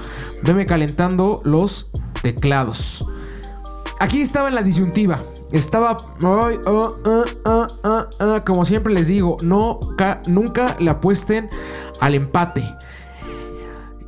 veme 0.44 0.66
calentando 0.66 1.42
los 1.44 1.90
teclados. 2.22 3.06
Aquí 4.00 4.22
estaba 4.22 4.50
en 4.50 4.56
la 4.56 4.64
disyuntiva. 4.64 5.20
Estaba. 5.52 5.98
Oh, 6.22 6.50
oh, 6.66 7.68
oh, 7.86 8.46
como 8.46 8.66
siempre 8.66 8.94
les 8.94 9.08
digo, 9.08 9.38
no, 9.42 9.80
nunca 10.28 10.76
le 10.80 10.90
apuesten 10.90 11.50
al 12.00 12.16
empate. 12.16 12.64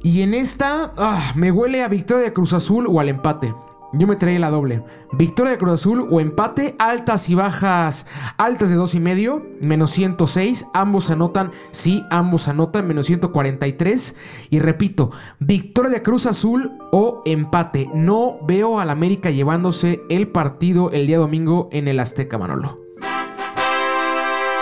Y 0.02 0.22
en 0.22 0.34
esta, 0.34 0.92
ah, 0.98 1.32
me 1.36 1.52
huele 1.52 1.84
a 1.84 1.88
victoria 1.88 2.26
de 2.26 2.34
Cruz 2.34 2.54
Azul 2.54 2.88
o 2.88 3.00
al 3.00 3.10
empate. 3.10 3.54
Yo 3.98 4.08
me 4.08 4.18
traía 4.18 4.40
la 4.40 4.50
doble. 4.50 4.84
Victoria 5.14 5.54
de 5.54 5.58
Cruz 5.58 5.74
Azul 5.74 6.08
o 6.12 6.20
empate, 6.20 6.76
altas 6.80 7.30
y 7.30 7.36
bajas, 7.36 8.06
altas 8.38 8.70
de 8.70 8.76
2 8.76 8.96
y 8.96 9.00
medio, 9.00 9.46
menos 9.62 9.92
106, 9.92 10.68
ambos 10.74 11.10
anotan, 11.10 11.52
sí, 11.72 12.04
ambos 12.12 12.50
anotan, 12.50 12.88
menos 12.88 13.06
143. 13.06 14.16
Y 14.50 14.60
repito, 14.60 15.12
victoria 15.40 15.92
de 15.92 16.04
Cruz 16.04 16.26
Azul 16.26 16.74
o 16.92 17.22
empate. 17.26 17.90
No 17.94 18.38
veo 18.46 18.80
al 18.80 18.90
América 18.90 19.32
llevándose 19.32 20.04
el 20.10 20.28
partido 20.28 20.92
el 20.92 21.08
día 21.08 21.18
domingo 21.18 21.70
en 21.72 21.88
el 21.88 22.00
Azteca 22.00 22.38
Manolo. 22.38 22.85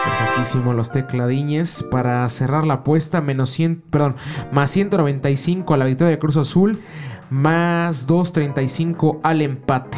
Perfectísimo 0.05 0.73
los 0.73 0.91
tecladiñes 0.91 1.83
para 1.89 2.27
cerrar 2.29 2.65
la 2.65 2.75
apuesta, 2.75 3.21
menos 3.21 3.49
100, 3.51 3.83
perdón, 3.89 4.15
más 4.51 4.69
195 4.71 5.73
a 5.73 5.77
la 5.77 5.85
victoria 5.85 6.11
de 6.11 6.19
Cruz 6.19 6.37
Azul 6.37 6.79
más 7.29 8.07
2.35 8.07 9.19
al 9.23 9.41
empate. 9.41 9.97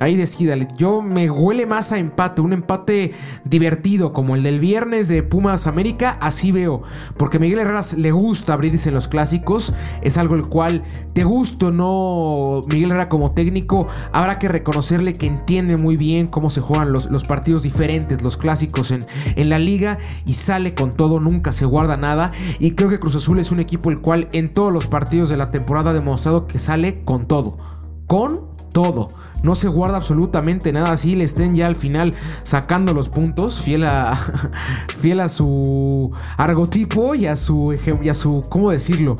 Ahí 0.00 0.16
decídale. 0.16 0.66
Yo 0.76 1.02
me 1.02 1.30
huele 1.30 1.66
más 1.66 1.92
a 1.92 1.98
empate. 1.98 2.40
Un 2.42 2.52
empate 2.52 3.12
divertido 3.44 4.12
como 4.12 4.34
el 4.34 4.42
del 4.42 4.58
viernes 4.58 5.08
de 5.08 5.22
Pumas 5.22 5.66
América. 5.66 6.18
Así 6.20 6.52
veo. 6.52 6.82
Porque 7.16 7.36
a 7.36 7.40
Miguel 7.40 7.60
Herrera 7.60 7.82
le 7.96 8.10
gusta 8.10 8.54
abrirse 8.54 8.88
en 8.88 8.94
los 8.94 9.08
clásicos. 9.08 9.72
Es 10.02 10.18
algo 10.18 10.34
el 10.34 10.48
cual 10.48 10.82
te 11.12 11.24
gusto, 11.24 11.70
no. 11.70 12.62
Miguel 12.68 12.90
Herrera 12.90 13.08
como 13.08 13.32
técnico. 13.32 13.86
Habrá 14.12 14.38
que 14.38 14.48
reconocerle 14.48 15.14
que 15.14 15.26
entiende 15.26 15.76
muy 15.76 15.96
bien 15.96 16.26
cómo 16.26 16.50
se 16.50 16.60
juegan 16.60 16.92
los, 16.92 17.06
los 17.10 17.24
partidos 17.24 17.62
diferentes, 17.62 18.22
los 18.22 18.36
clásicos 18.36 18.90
en, 18.90 19.06
en 19.36 19.48
la 19.48 19.58
liga. 19.60 19.98
Y 20.26 20.34
sale 20.34 20.74
con 20.74 20.96
todo. 20.96 21.20
Nunca 21.20 21.52
se 21.52 21.66
guarda 21.66 21.96
nada. 21.96 22.32
Y 22.58 22.72
creo 22.72 22.88
que 22.88 22.98
Cruz 22.98 23.14
Azul 23.14 23.38
es 23.38 23.52
un 23.52 23.60
equipo 23.60 23.90
el 23.90 24.00
cual 24.00 24.28
en 24.32 24.52
todos 24.52 24.72
los 24.72 24.88
partidos 24.88 25.28
de 25.28 25.36
la 25.36 25.52
temporada 25.52 25.90
ha 25.90 25.94
demostrado 25.94 26.48
que 26.48 26.58
sale 26.58 27.04
con 27.04 27.28
todo. 27.28 27.58
Con 28.06 28.54
todo 28.72 29.08
no 29.44 29.54
se 29.54 29.68
guarda 29.68 29.98
absolutamente 29.98 30.72
nada 30.72 30.90
así, 30.90 31.14
le 31.14 31.24
estén 31.24 31.54
ya 31.54 31.66
al 31.66 31.76
final 31.76 32.14
sacando 32.42 32.94
los 32.94 33.10
puntos, 33.10 33.60
fiel 33.60 33.84
a, 33.84 34.18
fiel 34.98 35.20
a 35.20 35.28
su 35.28 36.10
argotipo 36.38 37.14
y 37.14 37.26
a 37.26 37.36
su, 37.36 37.76
y 38.02 38.08
a 38.08 38.14
su, 38.14 38.42
¿cómo 38.48 38.70
decirlo? 38.70 39.16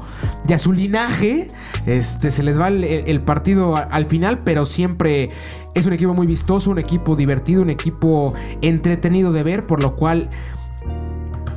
Y 0.48 0.54
a 0.54 0.58
su 0.58 0.72
linaje, 0.72 1.48
este, 1.87 2.30
se 2.30 2.42
les 2.42 2.58
va 2.58 2.68
el, 2.68 3.20
partido 3.20 3.76
al 3.76 4.06
final, 4.06 4.40
pero 4.44 4.64
siempre 4.64 5.30
es 5.74 5.87
un 5.87 5.92
equipo 5.92 6.14
muy 6.14 6.26
vistoso, 6.26 6.70
un 6.70 6.78
equipo 6.78 7.16
divertido, 7.16 7.60
un 7.60 7.70
equipo 7.70 8.32
entretenido 8.62 9.30
de 9.30 9.42
ver, 9.42 9.66
por 9.66 9.82
lo 9.82 9.94
cual 9.94 10.30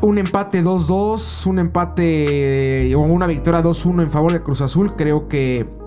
un 0.02 0.18
empate 0.18 0.62
2-2, 0.62 1.46
un 1.48 1.60
empate 1.60 2.94
o 2.96 3.00
una 3.00 3.28
victoria 3.28 3.64
2-1 3.64 4.04
en 4.04 4.12
favor 4.12 4.34
de 4.34 4.44
Cruz 4.44 4.62
Azul, 4.62 4.96
creo 4.98 5.30
que 5.30 5.87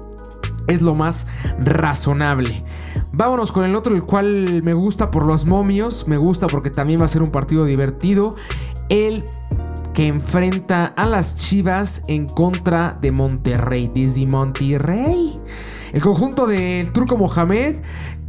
es 0.71 0.83
lo 0.83 0.95
más 0.95 1.27
razonable. 1.59 2.65
Vámonos 3.13 3.53
con 3.53 3.65
el 3.65 3.75
otro, 3.75 3.95
el 3.95 4.03
cual 4.03 4.63
me 4.63 4.75
gusta 4.75 5.11
por 5.11 5.27
los 5.27 5.45
momios, 5.45 6.07
me 6.09 6.17
gusta 6.17 6.47
porque 6.47 6.71
también 6.71 7.01
va 7.01 7.05
a 7.05 7.09
ser 7.09 7.23
un 7.23 7.31
partido 7.31 7.65
divertido. 7.65 8.37
El 8.89 9.25
que 9.95 10.07
enfrenta 10.07 10.87
a 10.87 11.07
las 11.07 11.37
Chivas 11.37 12.03
en 12.09 12.27
contra 12.27 12.97
de 13.01 13.13
Monterrey. 13.13 13.91
Desde 13.95 14.27
Monterrey. 14.27 15.41
El 15.93 16.01
conjunto 16.01 16.47
del 16.47 16.93
Turco 16.93 17.17
Mohamed 17.17 17.77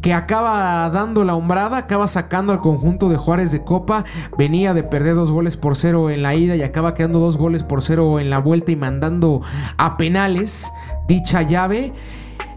que 0.02 0.14
acaba 0.14 0.90
dando 0.90 1.24
la 1.24 1.36
hombrada, 1.36 1.78
acaba 1.78 2.08
sacando 2.08 2.54
al 2.54 2.60
conjunto 2.60 3.08
de 3.08 3.18
Juárez 3.18 3.52
de 3.52 3.64
Copa, 3.64 4.04
venía 4.38 4.74
de 4.74 4.84
perder 4.84 5.14
dos 5.16 5.32
goles 5.32 5.58
por 5.58 5.78
cero 5.78 6.10
en 6.10 6.24
la 6.24 6.34
ida 6.34 6.56
y 6.56 6.64
acaba 6.64 6.96
quedando 6.96 7.20
dos 7.20 7.38
goles 7.38 7.64
por 7.64 7.84
cero 7.84 8.20
en 8.20 8.32
la 8.32 8.40
vuelta 8.40 8.72
y 8.72 8.76
mandando 8.76 9.42
a 9.78 9.98
penales 9.98 10.72
dicha 11.08 11.44
llave. 11.44 11.94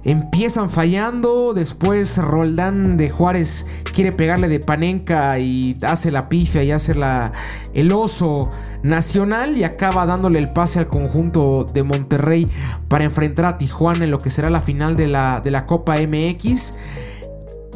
Empiezan 0.05 0.69
fallando, 0.69 1.55
después 1.55 2.19
Roldán 2.19 2.99
de 2.99 3.09
Juárez 3.09 3.67
quiere 3.95 4.12
pegarle 4.12 4.49
de 4.49 4.61
Panenca 4.61 5.38
y 5.38 5.79
hace 5.81 6.11
la 6.11 6.29
pifia 6.29 6.62
y 6.62 6.73
hace 6.73 6.95
la, 6.95 7.33
el 7.73 7.90
oso 7.90 8.51
nacional 8.83 9.57
y 9.57 9.64
acaba 9.64 10.05
dándole 10.05 10.38
el 10.38 10.51
pase 10.51 10.79
al 10.81 10.88
conjunto 10.88 11.64
de 11.64 11.85
Monterrey 11.85 12.47
para 12.88 13.05
enfrentar 13.05 13.47
a 13.47 13.57
Tijuana 13.57 14.05
en 14.05 14.11
lo 14.11 14.19
que 14.19 14.29
será 14.29 14.51
la 14.51 14.61
final 14.61 14.95
de 14.95 15.07
la, 15.07 15.40
de 15.43 15.51
la 15.51 15.64
Copa 15.64 15.97
MX 15.97 16.75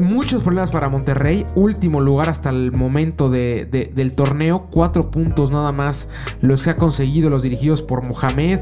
muchos 0.01 0.43
problemas 0.43 0.71
para 0.71 0.89
Monterrey. 0.89 1.47
Último 1.55 2.01
lugar 2.01 2.29
hasta 2.29 2.51
el 2.51 2.73
momento 2.73 3.31
del 3.31 4.13
torneo. 4.15 4.69
Cuatro 4.71 5.11
puntos 5.11 5.51
nada 5.51 5.73
más 5.73 6.09
los 6.41 6.63
que 6.63 6.71
ha 6.71 6.77
conseguido 6.77 7.31
los 7.31 7.43
dirigidos 7.43 7.83
por 7.83 8.07
Mohamed. 8.07 8.61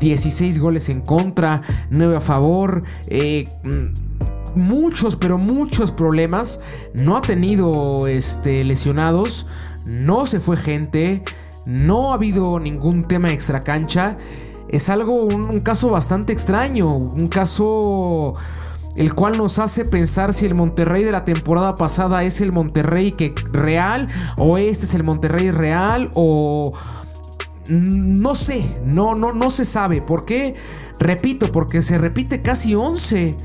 16 0.00 0.58
goles 0.58 0.88
en 0.88 1.00
contra, 1.00 1.62
9 1.90 2.16
a 2.16 2.20
favor. 2.20 2.82
Eh, 3.08 3.48
mm, 3.64 4.58
muchos, 4.58 5.16
pero 5.16 5.38
muchos 5.38 5.90
problemas. 5.90 6.60
No 6.94 7.16
ha 7.16 7.22
tenido 7.22 8.06
este, 8.06 8.64
lesionados. 8.64 9.46
No 9.84 10.26
se 10.26 10.40
fue 10.40 10.56
gente. 10.56 11.22
No 11.64 12.12
ha 12.12 12.14
habido 12.14 12.60
ningún 12.60 13.04
tema 13.04 13.32
extra 13.32 13.62
cancha. 13.64 14.16
Es 14.68 14.88
algo, 14.88 15.22
un 15.22 15.60
caso 15.60 15.90
bastante 15.90 16.32
extraño. 16.32 16.96
Un 16.96 17.28
caso 17.28 18.34
el 18.96 19.14
cual 19.14 19.36
nos 19.36 19.58
hace 19.58 19.84
pensar 19.84 20.34
si 20.34 20.46
el 20.46 20.54
Monterrey 20.54 21.04
de 21.04 21.12
la 21.12 21.24
temporada 21.24 21.76
pasada 21.76 22.24
es 22.24 22.40
el 22.40 22.52
Monterrey 22.52 23.12
que 23.12 23.34
real 23.52 24.08
o 24.36 24.58
este 24.58 24.86
es 24.86 24.94
el 24.94 25.04
Monterrey 25.04 25.50
real 25.50 26.10
o 26.14 26.72
no 27.68 28.34
sé, 28.34 28.64
no 28.84 29.14
no 29.14 29.32
no 29.32 29.50
se 29.50 29.64
sabe, 29.64 30.00
¿por 30.00 30.24
qué? 30.24 30.54
Repito, 30.98 31.52
porque 31.52 31.82
se 31.82 31.98
repite 31.98 32.42
casi 32.42 32.74
11. 32.74 33.36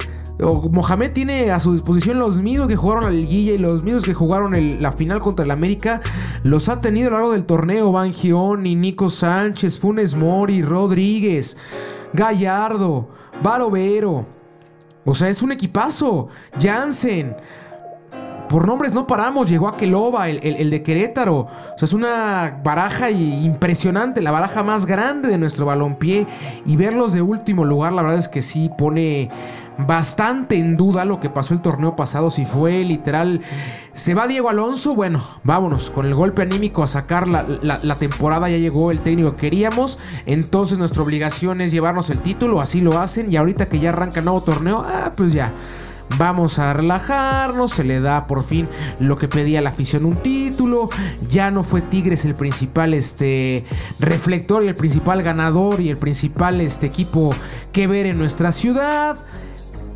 Mohamed 0.71 1.11
tiene 1.11 1.51
a 1.51 1.59
su 1.59 1.71
disposición 1.73 2.17
los 2.17 2.41
mismos 2.41 2.67
que 2.67 2.75
jugaron 2.75 3.03
la 3.03 3.11
liguilla 3.11 3.53
y 3.53 3.57
los 3.59 3.83
mismos 3.83 4.03
que 4.03 4.13
jugaron 4.13 4.81
la 4.81 4.91
final 4.91 5.19
contra 5.19 5.45
el 5.45 5.51
América. 5.51 6.01
Los 6.43 6.67
ha 6.69 6.81
tenido 6.81 7.09
a 7.09 7.11
lo 7.11 7.17
largo 7.17 7.31
del 7.33 7.45
torneo 7.45 7.91
Van 7.91 8.11
y 8.65 8.75
Nico 8.75 9.09
Sánchez, 9.09 9.79
Funes 9.79 10.15
Mori, 10.15 10.63
Rodríguez, 10.63 11.57
Gallardo, 12.13 13.09
Barovero. 13.43 14.40
O 15.05 15.13
sea, 15.13 15.29
es 15.29 15.41
un 15.41 15.51
equipazo. 15.51 16.29
Jansen. 16.59 17.35
Por 18.49 18.67
nombres 18.67 18.93
no 18.93 19.07
paramos. 19.07 19.49
Llegó 19.49 19.69
a 19.69 19.77
Keloba, 19.77 20.27
el, 20.27 20.69
de 20.69 20.83
Querétaro. 20.83 21.37
O 21.39 21.77
sea, 21.77 21.85
es 21.85 21.93
una 21.93 22.59
baraja 22.63 23.09
impresionante. 23.09 24.21
La 24.21 24.31
baraja 24.31 24.61
más 24.61 24.85
grande 24.85 25.29
de 25.29 25.37
nuestro 25.37 25.65
balompié. 25.65 26.27
Y 26.65 26.75
verlos 26.75 27.13
de 27.13 27.21
último 27.21 27.63
lugar, 27.63 27.93
la 27.93 28.01
verdad 28.01 28.19
es 28.19 28.27
que 28.27 28.41
sí 28.41 28.69
pone 28.77 29.29
bastante 29.85 30.57
en 30.57 30.77
duda 30.77 31.05
lo 31.05 31.19
que 31.19 31.29
pasó 31.29 31.53
el 31.53 31.61
torneo 31.61 31.95
pasado. 31.95 32.31
Si 32.31 32.45
fue 32.45 32.83
literal. 32.83 33.41
Se 33.93 34.13
va 34.13 34.27
Diego 34.27 34.49
Alonso. 34.49 34.95
Bueno, 34.95 35.23
vámonos. 35.43 35.89
Con 35.89 36.05
el 36.05 36.15
golpe 36.15 36.41
anímico 36.41 36.83
a 36.83 36.87
sacar 36.87 37.27
la, 37.27 37.45
la, 37.61 37.95
temporada. 37.95 38.49
Ya 38.49 38.57
llegó 38.57 38.91
el 38.91 39.01
técnico 39.01 39.33
que 39.33 39.41
queríamos. 39.41 39.99
Entonces 40.25 40.79
nuestra 40.79 41.03
obligación 41.03 41.61
es 41.61 41.71
llevarnos 41.71 42.09
el 42.09 42.19
título. 42.19 42.61
Así 42.61 42.81
lo 42.81 42.99
hacen. 42.99 43.31
Y 43.31 43.37
ahorita 43.37 43.67
que 43.67 43.79
ya 43.79 43.89
arranca 43.89 44.21
nuevo 44.21 44.41
torneo. 44.41 44.85
Ah, 44.87 45.13
pues 45.15 45.33
ya. 45.33 45.53
Vamos 46.17 46.59
a 46.59 46.73
relajarnos, 46.73 47.71
se 47.71 47.83
le 47.83 48.01
da 48.01 48.27
por 48.27 48.43
fin 48.43 48.67
lo 48.99 49.15
que 49.15 49.27
pedía 49.27 49.61
la 49.61 49.69
afición, 49.69 50.05
un 50.05 50.17
título. 50.17 50.89
Ya 51.29 51.51
no 51.51 51.63
fue 51.63 51.81
Tigres 51.81 52.25
el 52.25 52.35
principal 52.35 52.93
este, 52.93 53.63
reflector 53.99 54.63
y 54.63 54.67
el 54.67 54.75
principal 54.75 55.23
ganador 55.23 55.79
y 55.79 55.89
el 55.89 55.97
principal 55.97 56.59
este, 56.61 56.87
equipo 56.87 57.33
que 57.71 57.87
ver 57.87 58.05
en 58.05 58.17
nuestra 58.17 58.51
ciudad. 58.51 59.17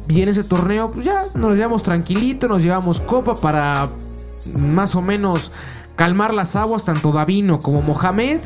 Y 0.08 0.22
en 0.22 0.30
ese 0.30 0.44
torneo, 0.44 0.91
pues 0.91 1.06
ya 1.06 1.26
nos 1.34 1.56
llevamos 1.56 1.84
tranquilito, 1.84 2.48
nos 2.48 2.62
llevamos 2.62 3.02
copa 3.02 3.36
para 3.36 3.89
más 4.54 4.96
o 4.96 5.02
menos 5.02 5.52
calmar 5.96 6.34
las 6.34 6.56
aguas, 6.56 6.86
tanto 6.86 7.12
Davino 7.12 7.60
como 7.60 7.82
Mohamed. 7.82 8.39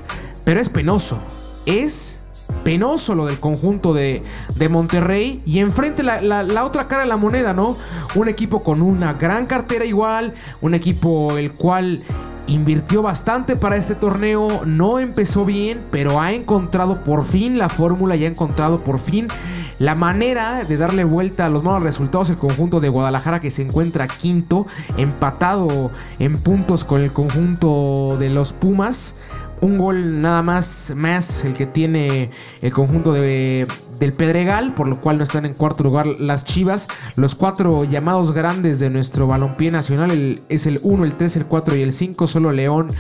Pero 0.46 0.60
es 0.60 0.70
penoso. 0.70 1.20
Es 1.66 2.20
penoso 2.64 3.14
lo 3.14 3.26
del 3.26 3.40
conjunto 3.40 3.94
de, 3.94 4.24
de 4.56 4.70
Monterrey. 4.70 5.42
Y 5.46 5.60
enfrente 5.60 6.02
la, 6.02 6.22
la, 6.22 6.66
otra 6.66 6.88
cara 6.88 7.04
de 7.04 7.10
la 7.10 7.18
moneda, 7.18 7.54
¿no? 7.54 7.76
Un 8.16 8.30
equipo 8.30 8.64
con 8.64 8.82
una 8.82 9.14
gran 9.14 9.46
cartera 9.46 9.86
igual. 9.86 10.34
Un 10.62 10.74
equipo 10.74 11.38
el 11.38 11.52
cual 11.52 12.02
invirtió 12.48 13.02
bastante 13.02 13.56
para 13.56 13.76
este 13.76 13.96
torneo. 13.96 14.62
No 14.66 15.00
empezó 15.00 15.44
bien, 15.44 15.84
pero 15.92 16.22
ha 16.22 16.32
encontrado 16.32 17.04
por 17.04 17.26
fin 17.26 17.58
la 17.58 17.70
fórmula 17.70 18.16
y 18.16 18.24
ha 18.24 18.28
encontrado 18.28 18.84
por 18.84 18.98
fin 19.00 19.28
la 19.80 19.96
manera 19.96 20.66
de 20.66 20.78
darle 20.78 21.04
vuelta 21.04 21.46
a 21.46 21.50
los 21.50 21.64
malos 21.64 21.84
resultados 21.84 22.30
el 22.30 22.38
conjunto 22.38 22.80
de 22.80 22.90
Guadalajara 22.90 23.40
que 23.40 23.50
se 23.50 23.64
encuentra 23.64 24.08
quinto, 24.08 24.68
empatado 24.98 25.92
en 26.20 26.38
puntos 26.38 26.84
con 26.84 27.02
el 27.02 27.12
conjunto 27.12 28.18
de 28.20 28.30
los 28.30 28.54
Pumas 28.54 29.16
un 29.62 29.78
gol 29.78 30.22
nada 30.22 30.42
más, 30.42 30.94
más 30.96 31.44
el 31.46 31.54
que 31.54 31.66
tiene 31.66 32.30
el 32.62 32.72
conjunto 32.72 33.12
de, 33.14 33.68
del 34.00 34.14
Pedregal, 34.14 34.74
por 34.74 34.88
lo 34.88 35.02
cual 35.02 35.18
no 35.18 35.24
están 35.24 35.46
en 35.46 35.54
cuarto 35.54 35.84
lugar 35.84 36.08
las 36.08 36.46
Chivas. 36.46 36.88
Los 37.16 37.36
cuatro 37.36 37.84
llamados 37.84 38.32
grandes 38.32 38.80
de 38.80 38.90
nuestro 38.90 39.28
balompié 39.28 39.72
nacional 39.72 40.42
es 40.48 40.66
el 40.66 40.80
1, 40.82 41.04
el 41.04 41.16
3, 41.16 41.38
el 41.38 41.46
4 41.46 41.76
y 41.76 41.82
el 41.82 41.94
5. 41.94 42.28
Solo 42.28 42.52
León 42.52 42.92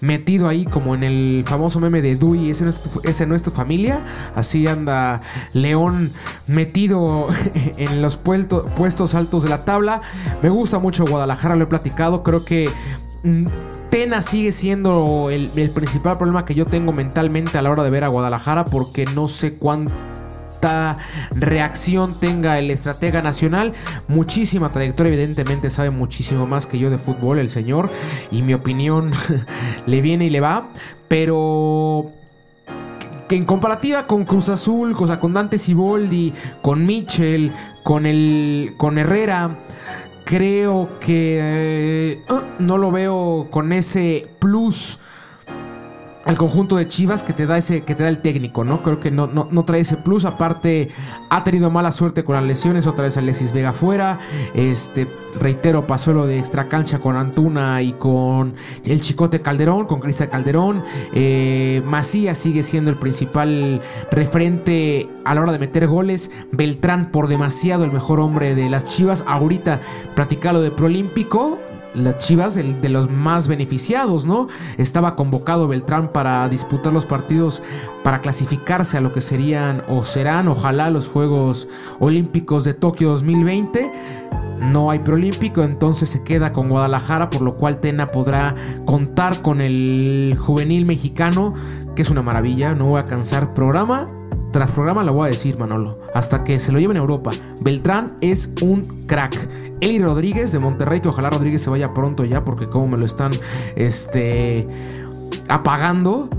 metido 0.00 0.48
ahí 0.48 0.64
como 0.64 0.94
en 0.94 1.04
el 1.04 1.44
famoso 1.46 1.80
meme 1.80 2.02
de 2.02 2.16
Dui, 2.16 2.50
ese 2.50 2.64
no 2.64 2.70
es 2.70 2.82
tu, 2.82 3.00
ese 3.02 3.26
no 3.26 3.34
es 3.34 3.42
tu 3.42 3.50
familia. 3.50 4.02
Así 4.34 4.66
anda 4.66 5.20
León 5.52 6.12
metido 6.46 7.28
en 7.76 8.00
los 8.00 8.16
puestos 8.16 9.14
altos 9.14 9.42
de 9.42 9.50
la 9.50 9.64
tabla. 9.64 10.00
Me 10.42 10.48
gusta 10.48 10.78
mucho 10.78 11.04
Guadalajara, 11.04 11.56
lo 11.56 11.64
he 11.64 11.68
platicado. 11.68 12.22
Creo 12.22 12.44
que 12.44 12.70
mm, 13.22 13.46
Sigue 14.20 14.52
siendo 14.52 15.30
el, 15.30 15.48
principal 15.70 16.18
problema 16.18 16.44
que 16.44 16.54
yo 16.54 16.66
tengo 16.66 16.92
mentalmente 16.92 17.56
a 17.56 17.62
la 17.62 17.70
hora 17.70 17.82
de 17.82 17.88
ver 17.88 18.04
a 18.04 18.08
Guadalajara 18.08 18.66
porque 18.66 19.06
no 19.06 19.26
sé 19.26 19.56
cuánta 19.56 20.98
reacción 21.30 22.12
tenga 22.20 22.58
el 22.58 22.70
estratega 22.70 23.22
nacional. 23.22 23.72
Muchísima 24.06 24.68
trayectoria, 24.68 25.14
evidentemente 25.14 25.70
sabe 25.70 25.88
muchísimo 25.88 26.46
más 26.46 26.66
que 26.66 26.78
yo 26.78 26.90
de 26.90 26.98
fútbol 26.98 27.38
el 27.38 27.48
señor 27.48 27.90
y 28.30 28.42
mi 28.42 28.52
opinión 28.52 29.12
le 29.86 30.02
viene 30.02 30.26
y 30.26 30.30
le 30.30 30.40
va, 30.40 30.68
pero 31.08 32.12
que 33.28 33.36
en 33.36 33.44
comparativa 33.44 34.06
con 34.06 34.26
Cruz 34.26 34.50
Azul, 34.50 34.94
cosa 34.94 35.20
con 35.20 35.32
Dante 35.32 35.58
Siboldi, 35.58 36.34
con 36.60 36.84
Mitchell, 36.84 37.50
con 37.82 38.04
el 38.04 38.74
con 38.76 38.98
Herrera, 38.98 39.56
creo 40.26 40.98
que 40.98 42.20
uh, 42.28 42.62
no 42.62 42.78
lo 42.78 42.90
veo 42.90 43.46
con 43.48 43.72
ese 43.72 44.28
plus 44.40 44.98
al 46.26 46.36
conjunto 46.36 46.76
de 46.76 46.88
Chivas 46.88 47.22
que 47.22 47.32
te 47.32 47.46
da 47.46 47.56
ese 47.56 47.84
que 47.84 47.94
te 47.94 48.02
da 48.02 48.08
el 48.08 48.18
técnico, 48.18 48.64
¿no? 48.64 48.82
Creo 48.82 48.98
que 48.98 49.10
no, 49.10 49.28
no, 49.28 49.64
trae 49.64 49.80
ese 49.80 49.96
plus. 49.96 50.24
Aparte, 50.24 50.88
ha 51.30 51.44
tenido 51.44 51.70
mala 51.70 51.92
suerte 51.92 52.24
con 52.24 52.34
las 52.34 52.44
lesiones. 52.44 52.86
Otra 52.86 53.04
vez 53.04 53.16
Alexis 53.16 53.52
Vega 53.52 53.72
fuera. 53.72 54.18
Este, 54.52 55.08
reitero, 55.38 55.86
pasó 55.86 56.12
lo 56.12 56.26
de 56.26 56.38
extra 56.38 56.68
cancha 56.68 56.98
con 56.98 57.16
Antuna 57.16 57.80
y 57.80 57.92
con 57.92 58.54
el 58.84 59.00
Chicote 59.00 59.40
Calderón, 59.40 59.86
con 59.86 60.00
Cristian 60.00 60.28
Calderón. 60.28 60.82
Eh, 61.14 61.80
Macías 61.84 62.36
sigue 62.36 62.64
siendo 62.64 62.90
el 62.90 62.98
principal 62.98 63.80
referente 64.10 65.08
a 65.24 65.34
la 65.34 65.42
hora 65.42 65.52
de 65.52 65.60
meter 65.60 65.86
goles. 65.86 66.32
Beltrán, 66.50 67.12
por 67.12 67.28
demasiado, 67.28 67.84
el 67.84 67.92
mejor 67.92 68.18
hombre 68.18 68.56
de 68.56 68.68
las 68.68 68.84
Chivas. 68.84 69.24
Ahorita, 69.28 69.80
practicado 70.16 70.60
de 70.60 70.72
Prolímpico 70.72 71.60
las 71.96 72.18
Chivas 72.18 72.54
de 72.54 72.88
los 72.88 73.10
más 73.10 73.48
beneficiados, 73.48 74.26
¿no? 74.26 74.48
Estaba 74.76 75.16
convocado 75.16 75.66
Beltrán 75.68 76.12
para 76.12 76.48
disputar 76.48 76.92
los 76.92 77.06
partidos 77.06 77.62
para 78.04 78.20
clasificarse 78.20 78.96
a 78.96 79.00
lo 79.00 79.12
que 79.12 79.20
serían 79.20 79.82
o 79.88 80.04
serán, 80.04 80.48
ojalá, 80.48 80.90
los 80.90 81.08
Juegos 81.08 81.68
Olímpicos 81.98 82.64
de 82.64 82.74
Tokio 82.74 83.08
2020 83.10 83.90
no 84.60 84.90
hay 84.90 85.00
preolímpico, 85.00 85.62
entonces 85.62 86.08
se 86.08 86.22
queda 86.22 86.52
con 86.52 86.68
Guadalajara, 86.68 87.30
por 87.30 87.42
lo 87.42 87.56
cual 87.56 87.78
Tena 87.78 88.10
podrá 88.10 88.54
contar 88.84 89.42
con 89.42 89.60
el 89.60 90.36
juvenil 90.38 90.86
mexicano, 90.86 91.54
que 91.94 92.02
es 92.02 92.10
una 92.10 92.22
maravilla, 92.22 92.74
no 92.74 92.86
voy 92.86 93.00
a 93.00 93.04
cansar 93.04 93.54
programa. 93.54 94.15
Tras 94.56 94.72
programa 94.72 95.04
lo 95.04 95.12
voy 95.12 95.26
a 95.26 95.30
decir, 95.30 95.58
Manolo, 95.58 95.98
hasta 96.14 96.42
que 96.42 96.58
se 96.58 96.72
lo 96.72 96.78
lleven 96.78 96.96
a 96.96 97.00
Europa. 97.00 97.30
Beltrán 97.60 98.16
es 98.22 98.54
un 98.62 99.04
crack. 99.06 99.50
Eli 99.82 99.98
Rodríguez 99.98 100.50
de 100.50 100.58
Monterrey, 100.58 101.00
que 101.00 101.08
ojalá 101.08 101.28
Rodríguez 101.28 101.60
se 101.60 101.68
vaya 101.68 101.92
pronto 101.92 102.24
ya, 102.24 102.42
porque 102.42 102.66
como 102.66 102.88
me 102.88 102.96
lo 102.96 103.04
están 103.04 103.32
este, 103.74 104.66
apagando 105.50 106.30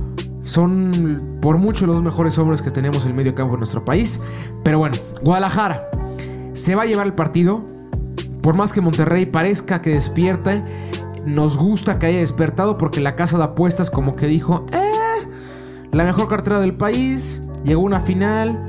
son 0.44 1.38
por 1.44 1.60
mucho 1.60 1.86
los 1.86 2.02
mejores 2.02 2.40
hombres 2.40 2.64
que 2.64 2.72
tenemos 2.72 3.04
en 3.04 3.12
el 3.12 3.18
medio 3.18 3.36
campo 3.36 3.54
en 3.54 3.60
nuestro 3.60 3.86
país. 3.86 4.20
Pero 4.64 4.80
bueno, 4.80 4.98
Guadalajara 5.22 5.88
se 6.54 6.74
va 6.74 6.82
a 6.82 6.86
llevar 6.88 7.06
el 7.06 7.14
partido. 7.14 7.64
Por 8.42 8.56
más 8.56 8.74
que 8.74 8.82
Monterrey 8.82 9.28
parezca 9.28 9.80
que 9.84 9.92
despierte, 9.92 10.66
nos 11.28 11.56
gusta 11.56 12.00
que 12.00 12.08
haya 12.08 12.18
despertado 12.18 12.80
porque 12.80 13.00
la 13.00 13.16
casa 13.16 13.38
de 13.38 13.44
apuestas 13.44 13.92
como 13.92 14.16
que 14.16 14.26
dijo, 14.26 14.66
eh, 14.72 15.30
la 15.92 16.04
mejor 16.04 16.28
cartera 16.28 16.60
del 16.60 16.74
país, 16.74 17.44
llegó 17.68 17.82
una 17.82 18.00
final, 18.00 18.66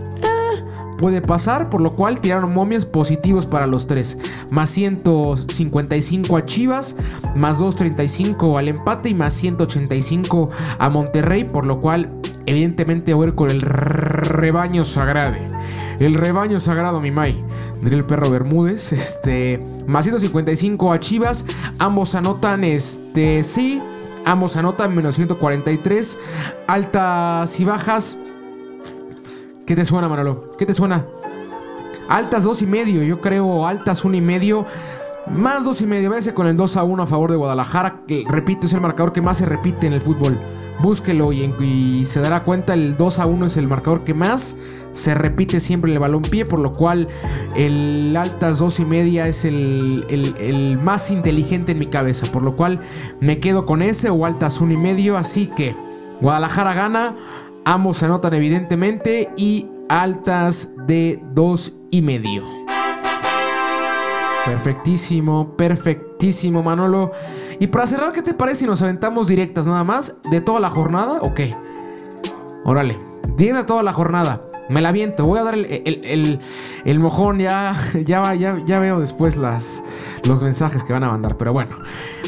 puede 0.99 1.23
pasar, 1.23 1.71
por 1.71 1.81
lo 1.81 1.95
cual 1.95 2.21
tiraron 2.21 2.53
momias 2.53 2.85
positivos 2.85 3.47
para 3.47 3.67
los 3.67 3.87
tres. 3.87 4.19
Más 4.51 4.69
155 4.71 6.37
a 6.37 6.45
Chivas, 6.45 6.97
más 7.35 7.59
235 7.59 8.59
al 8.59 8.69
empate 8.69 9.09
y 9.09 9.15
más 9.15 9.33
185 9.35 10.51
a 10.79 10.91
Monterrey, 10.91 11.45
por 11.45 11.65
lo 11.65 11.81
cual 11.81 12.13
evidentemente 12.45 13.15
voy 13.15 13.27
a 13.27 13.29
ir 13.29 13.35
con 13.35 13.51
el 13.51 13.63
rebaño 13.63 14.85
sagrado. 14.85 15.37
El 15.99 16.15
rebaño 16.15 16.61
sagrado, 16.61 17.01
mi. 17.01 17.11
Diría 17.11 17.99
el 17.99 18.05
perro 18.05 18.31
Bermúdez. 18.31 18.93
Este. 18.93 19.65
Más 19.87 20.05
155 20.05 20.93
a 20.93 21.01
Chivas. 21.01 21.45
Ambos 21.79 22.15
anotan. 22.15 22.65
Este. 22.65 23.43
Sí. 23.43 23.83
Ambos 24.25 24.57
anotan 24.57 24.95
menos 24.95 25.17
143. 25.17 26.19
Altas 26.67 27.59
y 27.59 27.65
bajas. 27.65 28.19
¿Qué 29.69 29.77
te 29.77 29.85
suena, 29.85 30.09
Manolo? 30.09 30.49
¿Qué 30.57 30.65
te 30.65 30.73
suena? 30.73 31.05
Altas 32.09 32.43
dos 32.43 32.63
y 32.63 32.67
medio, 32.67 33.03
yo 33.03 33.21
creo 33.21 33.67
altas 33.67 34.03
uno 34.03 34.17
y 34.17 34.23
medio. 34.23 34.65
Más 35.31 35.67
dos 35.67 35.83
y 35.83 35.87
medio, 35.87 36.09
váyase 36.09 36.33
con 36.33 36.47
el 36.47 36.57
2 36.57 36.79
a 36.79 36.85
1 36.85 37.03
a 37.03 37.07
favor 37.07 37.31
de 37.31 37.37
Guadalajara, 37.37 38.01
repito, 38.31 38.65
es 38.65 38.73
el 38.73 38.81
marcador 38.81 39.13
que 39.13 39.21
más 39.21 39.37
se 39.37 39.45
repite 39.45 39.87
en 39.87 39.93
el 39.93 40.01
fútbol. 40.01 40.41
Búsquelo 40.81 41.35
y, 41.35 42.07
se 42.07 42.21
dará 42.21 42.45
cuenta, 42.45 42.73
el 42.73 42.97
2 42.97 43.19
a 43.19 43.27
1 43.27 43.45
es 43.45 43.59
el 43.59 43.69
marcador 43.69 44.05
que 44.05 44.15
más 44.15 44.57
se 44.91 45.15
repite 45.15 45.61
siempre 45.61 45.91
en 45.91 45.97
el 45.97 46.01
balón 46.01 46.23
pie, 46.23 46.47
por 46.47 46.61
lo 46.61 46.73
cual 46.73 47.07
el 47.55 48.17
altas 48.17 48.61
dos 48.61 48.81
y 48.81 48.87
media 48.87 49.29
es 49.29 49.45
el, 49.45 50.07
el 50.09 50.79
más 50.79 51.11
inteligente 51.11 51.73
en 51.73 51.79
mi 51.79 51.89
cabeza, 51.89 52.33
por 52.33 52.43
lo 52.43 52.57
cual 52.57 52.81
me 53.21 53.39
quedo 53.39 53.67
con 53.67 53.83
ese 53.83 54.09
o 54.09 54.25
altas 54.25 54.63
uno 54.63 54.73
y 54.73 54.79
medio, 54.79 55.19
así 55.19 55.47
que 55.49 55.77
Guadalajara 56.23 56.73
gana. 56.73 57.15
Ambos 57.65 57.99
se 57.99 58.07
anotan 58.07 58.35
evidentemente 58.35 59.31
y 59.37 59.69
altas 59.89 60.71
de 60.87 61.23
dos 61.33 61.77
y 61.91 62.03
medio. 62.03 62.45
Perfectísimo, 64.45 65.57
perfectísimo, 65.57 66.63
Manolo. 66.63 67.13
Y 67.61 67.67
para 67.67 67.87
cerrar, 67.87 68.13
¿qué 68.13 68.23
te 68.23 68.35
parece 68.35 68.61
si 68.61 68.67
nos 68.67 68.81
aventamos 68.83 69.29
directas 69.29 69.67
nada 69.67 69.85
más 69.85 70.17
de 70.31 70.41
toda 70.41 70.61
la 70.61 70.71
jornada 70.71 71.19
o 71.21 71.35
qué? 71.35 71.55
Órale, 72.65 72.97
directas 73.37 73.63
de 73.63 73.65
toda 73.65 73.83
la 73.83 73.93
jornada. 73.93 74.48
Me 74.69 74.83
la 74.83 74.93
viento, 74.93 75.25
voy 75.25 75.39
a 75.39 75.45
dar 75.45 75.55
el, 75.55 77.01
mojón, 77.01 77.39
ya, 77.39 77.75
ya, 78.05 78.35
ya, 78.35 78.59
ya 78.67 78.79
veo 78.79 79.01
después 79.01 79.37
las, 79.37 79.83
los 80.25 80.43
mensajes 80.43 80.85
que 80.85 80.93
van 80.93 81.05
a 81.05 81.09
mandar, 81.09 81.37
pero 81.39 81.53
bueno. 81.55 81.71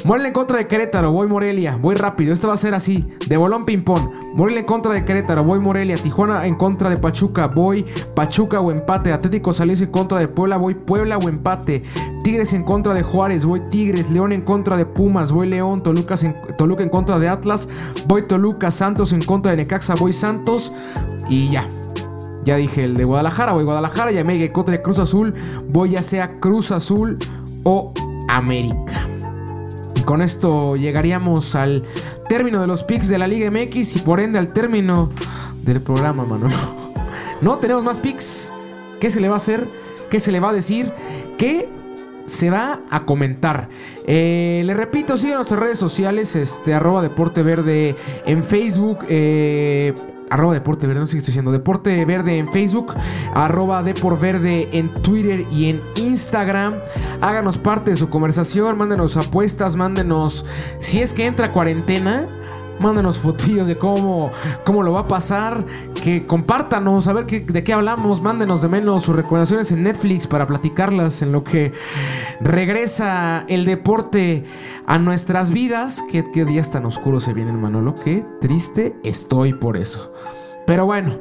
Morelia 0.04 0.28
en 0.28 0.34
contra 0.34 0.56
de 0.56 0.66
Querétaro, 0.66 1.12
voy 1.12 1.28
Morelia, 1.28 1.76
voy 1.76 1.94
rápido, 1.96 2.32
esto 2.32 2.48
va 2.48 2.54
a 2.54 2.56
ser 2.56 2.72
así, 2.72 3.06
de 3.28 3.36
bolón 3.36 3.66
ping-pong. 3.66 4.10
Morelia 4.34 4.60
en 4.60 4.66
contra 4.66 4.94
de 4.94 5.04
Querétaro, 5.04 5.44
voy 5.44 5.60
Morelia, 5.60 5.98
Tijuana 5.98 6.46
en 6.46 6.54
contra 6.54 6.88
de 6.88 6.96
Pachuca, 6.96 7.48
voy 7.48 7.84
Pachuca 8.14 8.60
o 8.60 8.70
empate, 8.70 9.12
Atlético 9.12 9.52
Salinas 9.52 9.82
en 9.82 9.90
contra 9.90 10.18
de 10.18 10.28
Puebla, 10.28 10.56
voy 10.56 10.74
Puebla 10.74 11.18
o 11.18 11.28
empate, 11.28 11.82
Tigres 12.22 12.54
en 12.54 12.62
contra 12.62 12.94
de 12.94 13.02
Juárez, 13.02 13.44
voy 13.44 13.60
Tigres, 13.68 14.10
León 14.10 14.32
en 14.32 14.40
contra 14.40 14.78
de 14.78 14.86
Pumas, 14.86 15.30
voy 15.30 15.48
León, 15.48 15.82
Toluca 15.82 16.14
en, 16.22 16.34
Toluca 16.56 16.82
en 16.82 16.88
contra 16.88 17.18
de 17.18 17.28
Atlas, 17.28 17.68
voy 18.06 18.22
Toluca, 18.22 18.70
Santos 18.70 19.12
en 19.12 19.22
contra 19.22 19.50
de 19.50 19.58
Necaxa, 19.58 19.94
voy 19.94 20.14
Santos 20.14 20.72
y 21.28 21.50
ya. 21.50 21.68
Ya 22.44 22.56
dije 22.56 22.84
el 22.84 22.96
de 22.96 23.04
Guadalajara, 23.04 23.52
voy 23.52 23.64
Guadalajara, 23.64 24.12
ya 24.12 24.24
me 24.24 24.50
contra 24.52 24.72
de 24.72 24.82
Cruz 24.82 24.98
Azul, 24.98 25.34
voy 25.68 25.90
ya 25.90 26.02
sea 26.02 26.40
Cruz 26.40 26.72
Azul 26.72 27.18
o 27.64 27.92
América. 28.28 29.08
Y 29.94 30.00
con 30.00 30.22
esto 30.22 30.76
llegaríamos 30.76 31.54
al 31.54 31.84
término 32.28 32.60
de 32.60 32.66
los 32.66 32.82
picks 32.82 33.08
de 33.08 33.18
la 33.18 33.28
Liga 33.28 33.50
MX 33.50 33.96
y 33.96 33.98
por 33.98 34.20
ende 34.20 34.38
al 34.38 34.52
término 34.52 35.10
del 35.62 35.80
programa, 35.82 36.24
mano. 36.24 36.48
No 37.40 37.58
tenemos 37.58 37.82
más 37.84 37.98
picks. 37.98 38.52
¿Qué 39.00 39.10
se 39.10 39.18
le 39.18 39.28
va 39.28 39.34
a 39.34 39.36
hacer? 39.38 39.66
¿Qué 40.10 40.20
se 40.20 40.30
le 40.30 40.40
va 40.40 40.50
a 40.50 40.52
decir? 40.52 40.92
¿Qué 41.38 41.70
se 42.30 42.48
va 42.48 42.80
a 42.90 43.04
comentar. 43.04 43.68
Eh, 44.06 44.62
le 44.64 44.74
repito, 44.74 45.16
sigue 45.16 45.34
nuestras 45.34 45.58
redes 45.58 45.78
sociales, 45.78 46.36
este, 46.36 46.72
arroba 46.72 47.02
Deporte 47.02 47.42
Verde 47.42 47.96
en 48.24 48.44
Facebook, 48.44 48.98
eh, 49.08 49.94
arroba 50.30 50.54
Deporte 50.54 50.86
Verde, 50.86 51.00
no 51.00 51.06
sé 51.06 51.18
qué 51.18 51.18
estoy 51.18 51.52
Deporte 51.52 52.04
Verde 52.04 52.38
en 52.38 52.50
Facebook, 52.52 52.94
arroba 53.34 53.82
Deport 53.82 54.20
Verde 54.20 54.68
en 54.72 54.92
Twitter 55.02 55.44
y 55.50 55.70
en 55.70 55.82
Instagram. 55.96 56.76
Háganos 57.20 57.58
parte 57.58 57.90
de 57.90 57.96
su 57.96 58.08
conversación, 58.08 58.78
mándenos 58.78 59.16
apuestas, 59.16 59.76
mándenos, 59.76 60.46
si 60.78 61.00
es 61.00 61.12
que 61.12 61.26
entra 61.26 61.52
cuarentena, 61.52 62.28
mándenos 62.80 63.18
fotillos 63.18 63.66
de 63.66 63.78
cómo, 63.78 64.30
cómo 64.64 64.82
lo 64.82 64.92
va 64.92 65.00
a 65.00 65.08
pasar, 65.08 65.64
que 66.02 66.26
compártanos, 66.26 67.06
a 67.06 67.12
ver 67.12 67.26
de 67.26 67.64
qué 67.64 67.72
hablamos, 67.72 68.22
mándenos 68.22 68.62
de 68.62 68.68
menos 68.68 69.04
sus 69.04 69.14
recomendaciones 69.14 69.70
en 69.70 69.82
Netflix 69.82 70.26
para 70.26 70.46
platicarlas 70.46 71.22
en 71.22 71.32
lo 71.32 71.44
que 71.44 71.72
regresa 72.40 73.44
el 73.48 73.64
deporte 73.64 74.44
a 74.86 74.98
nuestras 74.98 75.50
vidas. 75.50 76.02
Qué, 76.10 76.24
qué 76.32 76.44
días 76.44 76.70
tan 76.70 76.86
oscuros 76.86 77.24
se 77.24 77.34
vienen, 77.34 77.60
Manolo, 77.60 77.94
qué 77.94 78.24
triste 78.40 78.96
estoy 79.04 79.52
por 79.52 79.76
eso. 79.76 80.12
Pero 80.66 80.86
bueno. 80.86 81.12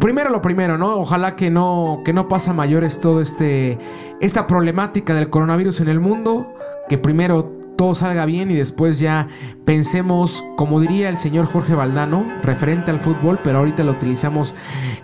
Primero 0.00 0.28
lo 0.28 0.42
primero, 0.42 0.76
¿no? 0.76 0.96
Ojalá 0.96 1.34
que 1.34 1.48
no, 1.48 2.02
que 2.04 2.12
no 2.12 2.28
pasa 2.28 2.52
mayores 2.52 3.00
todo 3.00 3.22
este, 3.22 3.78
esta 4.20 4.46
problemática 4.46 5.14
del 5.14 5.30
coronavirus 5.30 5.80
en 5.80 5.88
el 5.88 5.98
mundo. 5.98 6.52
Que 6.90 6.98
primero 6.98 7.57
todo 7.78 7.94
salga 7.94 8.26
bien 8.26 8.50
y 8.50 8.54
después 8.54 8.98
ya 8.98 9.28
pensemos, 9.64 10.44
como 10.56 10.80
diría 10.80 11.08
el 11.08 11.16
señor 11.16 11.46
Jorge 11.46 11.74
Valdano, 11.74 12.26
referente 12.42 12.90
al 12.90 12.98
fútbol, 12.98 13.38
pero 13.44 13.58
ahorita 13.58 13.84
lo 13.84 13.92
utilizamos 13.92 14.56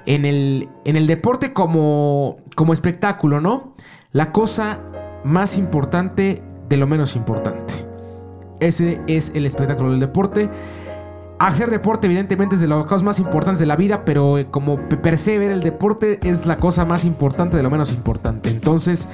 en 0.07 0.25
el, 0.25 0.69
en 0.85 0.97
el 0.97 1.07
deporte 1.07 1.53
como, 1.53 2.39
como 2.57 2.73
espectáculo, 2.73 3.41
¿no? 3.41 3.77
La 4.11 4.33
cosa 4.33 4.81
más 5.25 5.57
importante 5.57 6.43
de 6.69 6.77
lo 6.77 6.89
menos 6.89 7.15
importante. 7.15 7.75
Ese 8.59 9.01
es 9.07 9.31
el 9.37 9.47
espectáculo 9.47 9.91
del 9.91 10.01
deporte. 10.01 10.51
Hacer 11.39 11.69
deporte 11.71 12.07
evidentemente 12.07 12.55
es 12.55 12.61
de 12.61 12.69
las 12.69 12.85
cosas 12.85 13.03
más 13.03 13.19
importantes 13.19 13.59
de 13.59 13.67
la 13.67 13.77
vida, 13.77 14.05
pero 14.05 14.39
eh, 14.39 14.47
como 14.51 14.79
per 14.89 15.19
se 15.19 15.39
ver 15.39 15.51
el 15.51 15.61
deporte 15.61 16.21
es 16.23 16.47
la 16.47 16.59
cosa 16.59 16.85
más 16.85 17.05
importante 17.05 17.57
de 17.57 17.63
lo 17.63 17.71
menos 17.71 17.91
importante. 17.91 18.51
Entonces, 18.51 19.09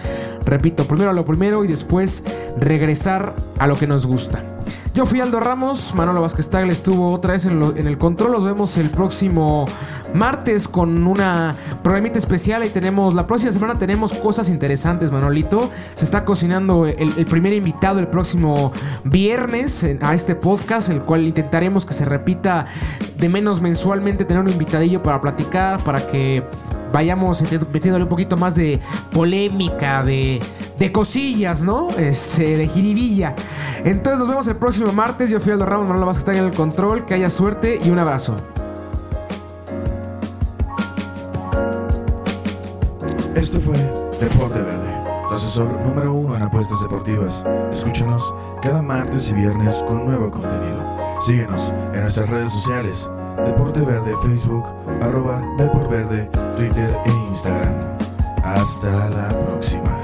repito, 0.45 0.87
primero 0.87 1.13
lo 1.13 1.25
primero 1.25 1.65
y 1.65 1.69
después 1.69 2.23
regresar 2.59 3.35
a 3.59 3.67
lo 3.67 3.77
que 3.77 3.87
nos 3.87 4.07
gusta. 4.07 4.60
Yo 4.93 5.07
fui 5.07 5.21
Aldo 5.21 5.39
Ramos, 5.41 5.95
Manolo 5.95 6.21
Vázquez 6.21 6.49
Tagle 6.49 6.73
estuvo 6.73 7.13
otra 7.13 7.33
vez 7.35 7.47
en, 7.47 7.63
el 7.63 7.97
control. 7.97 8.33
Los 8.33 8.45
vemos 8.45 8.77
el 8.77 8.91
próximo 8.91 9.67
martes 10.15 10.67
con 10.67 11.07
una 11.07 11.55
programita 11.83 12.19
especial. 12.19 12.65
Y 12.65 12.71
tenemos, 12.71 13.15
la 13.15 13.27
próxima 13.27 13.53
semana 13.53 13.77
tenemos 13.77 14.13
cosas 14.13 14.49
interesantes, 14.49 15.11
Manolito. 15.11 15.71
Se 15.95 16.05
está 16.05 16.25
cocinando 16.25 16.87
el, 16.87 17.15
el 17.17 17.27
primer 17.27 17.53
invitado 17.53 18.01
el 18.01 18.09
próximo 18.09 18.73
viernes 19.05 19.87
a 20.01 20.15
este 20.15 20.35
podcast, 20.35 20.89
el 20.89 21.03
cual 21.03 21.27
intentaremos 21.27 21.87
que 21.87 21.95
se 21.95 22.05
repita 22.05 22.67
de 23.17 23.29
menos 23.29 23.61
mensualmente, 23.61 24.25
tener 24.25 24.43
un 24.43 24.51
invitadillo 24.51 25.03
para 25.03 25.21
platicar, 25.21 25.85
para 25.85 26.07
que 26.07 26.43
vayamos 26.93 27.43
metiéndole 27.73 28.05
un 28.05 28.11
poquito 28.11 28.37
más 28.37 28.55
de 28.55 28.81
polémica, 29.13 30.03
de, 30.03 30.41
de 30.79 30.93
cosillas, 30.93 31.65
¿no? 31.65 31.91
Este, 31.91 32.57
de 32.57 32.69
jiribilla. 32.69 33.35
Entonces 33.85 34.19
nos 34.19 34.29
vemos 34.29 34.49
el 34.49 34.57
próximo 34.57 34.93
martes. 34.93 35.31
Yo 35.31 35.41
fui 35.41 35.53
Aldo 35.53 35.67
Ramos, 35.67 35.87
Manuel 35.87 36.07
Vázquez 36.07 36.21
está 36.21 36.37
en 36.37 36.45
el 36.45 36.55
control. 36.55 37.05
Que 37.05 37.15
haya 37.15 37.31
suerte 37.31 37.79
y 37.83 37.91
un 37.91 37.99
abrazo. 37.99 38.37
Esto 43.35 43.61
fue 43.61 43.77
Deporte 44.21 44.61
Verde, 44.61 44.93
tu 45.29 45.35
asesor 45.35 45.81
número 45.81 46.13
uno 46.13 46.37
en 46.37 46.43
apuestas 46.43 46.83
deportivas. 46.83 47.45
Escúchanos 47.73 48.35
cada 48.61 48.83
martes 48.83 49.31
y 49.31 49.35
viernes 49.35 49.83
con 49.87 50.05
nuevo 50.05 50.31
contenido. 50.31 50.85
Síguenos 51.27 51.73
en 51.95 52.03
nuestras 52.03 52.29
redes 52.29 52.53
sociales 52.53 53.09
Deporte 53.45 53.81
Verde 53.81 54.15
Facebook, 54.23 54.65
arroba 55.01 55.43
Deporte 55.59 55.89
Verde, 55.89 56.31
Twitter 56.57 56.97
e 57.07 57.11
Instagram. 57.31 57.75
Hasta 58.43 59.11
la 59.11 59.29
próxima. 59.47 60.00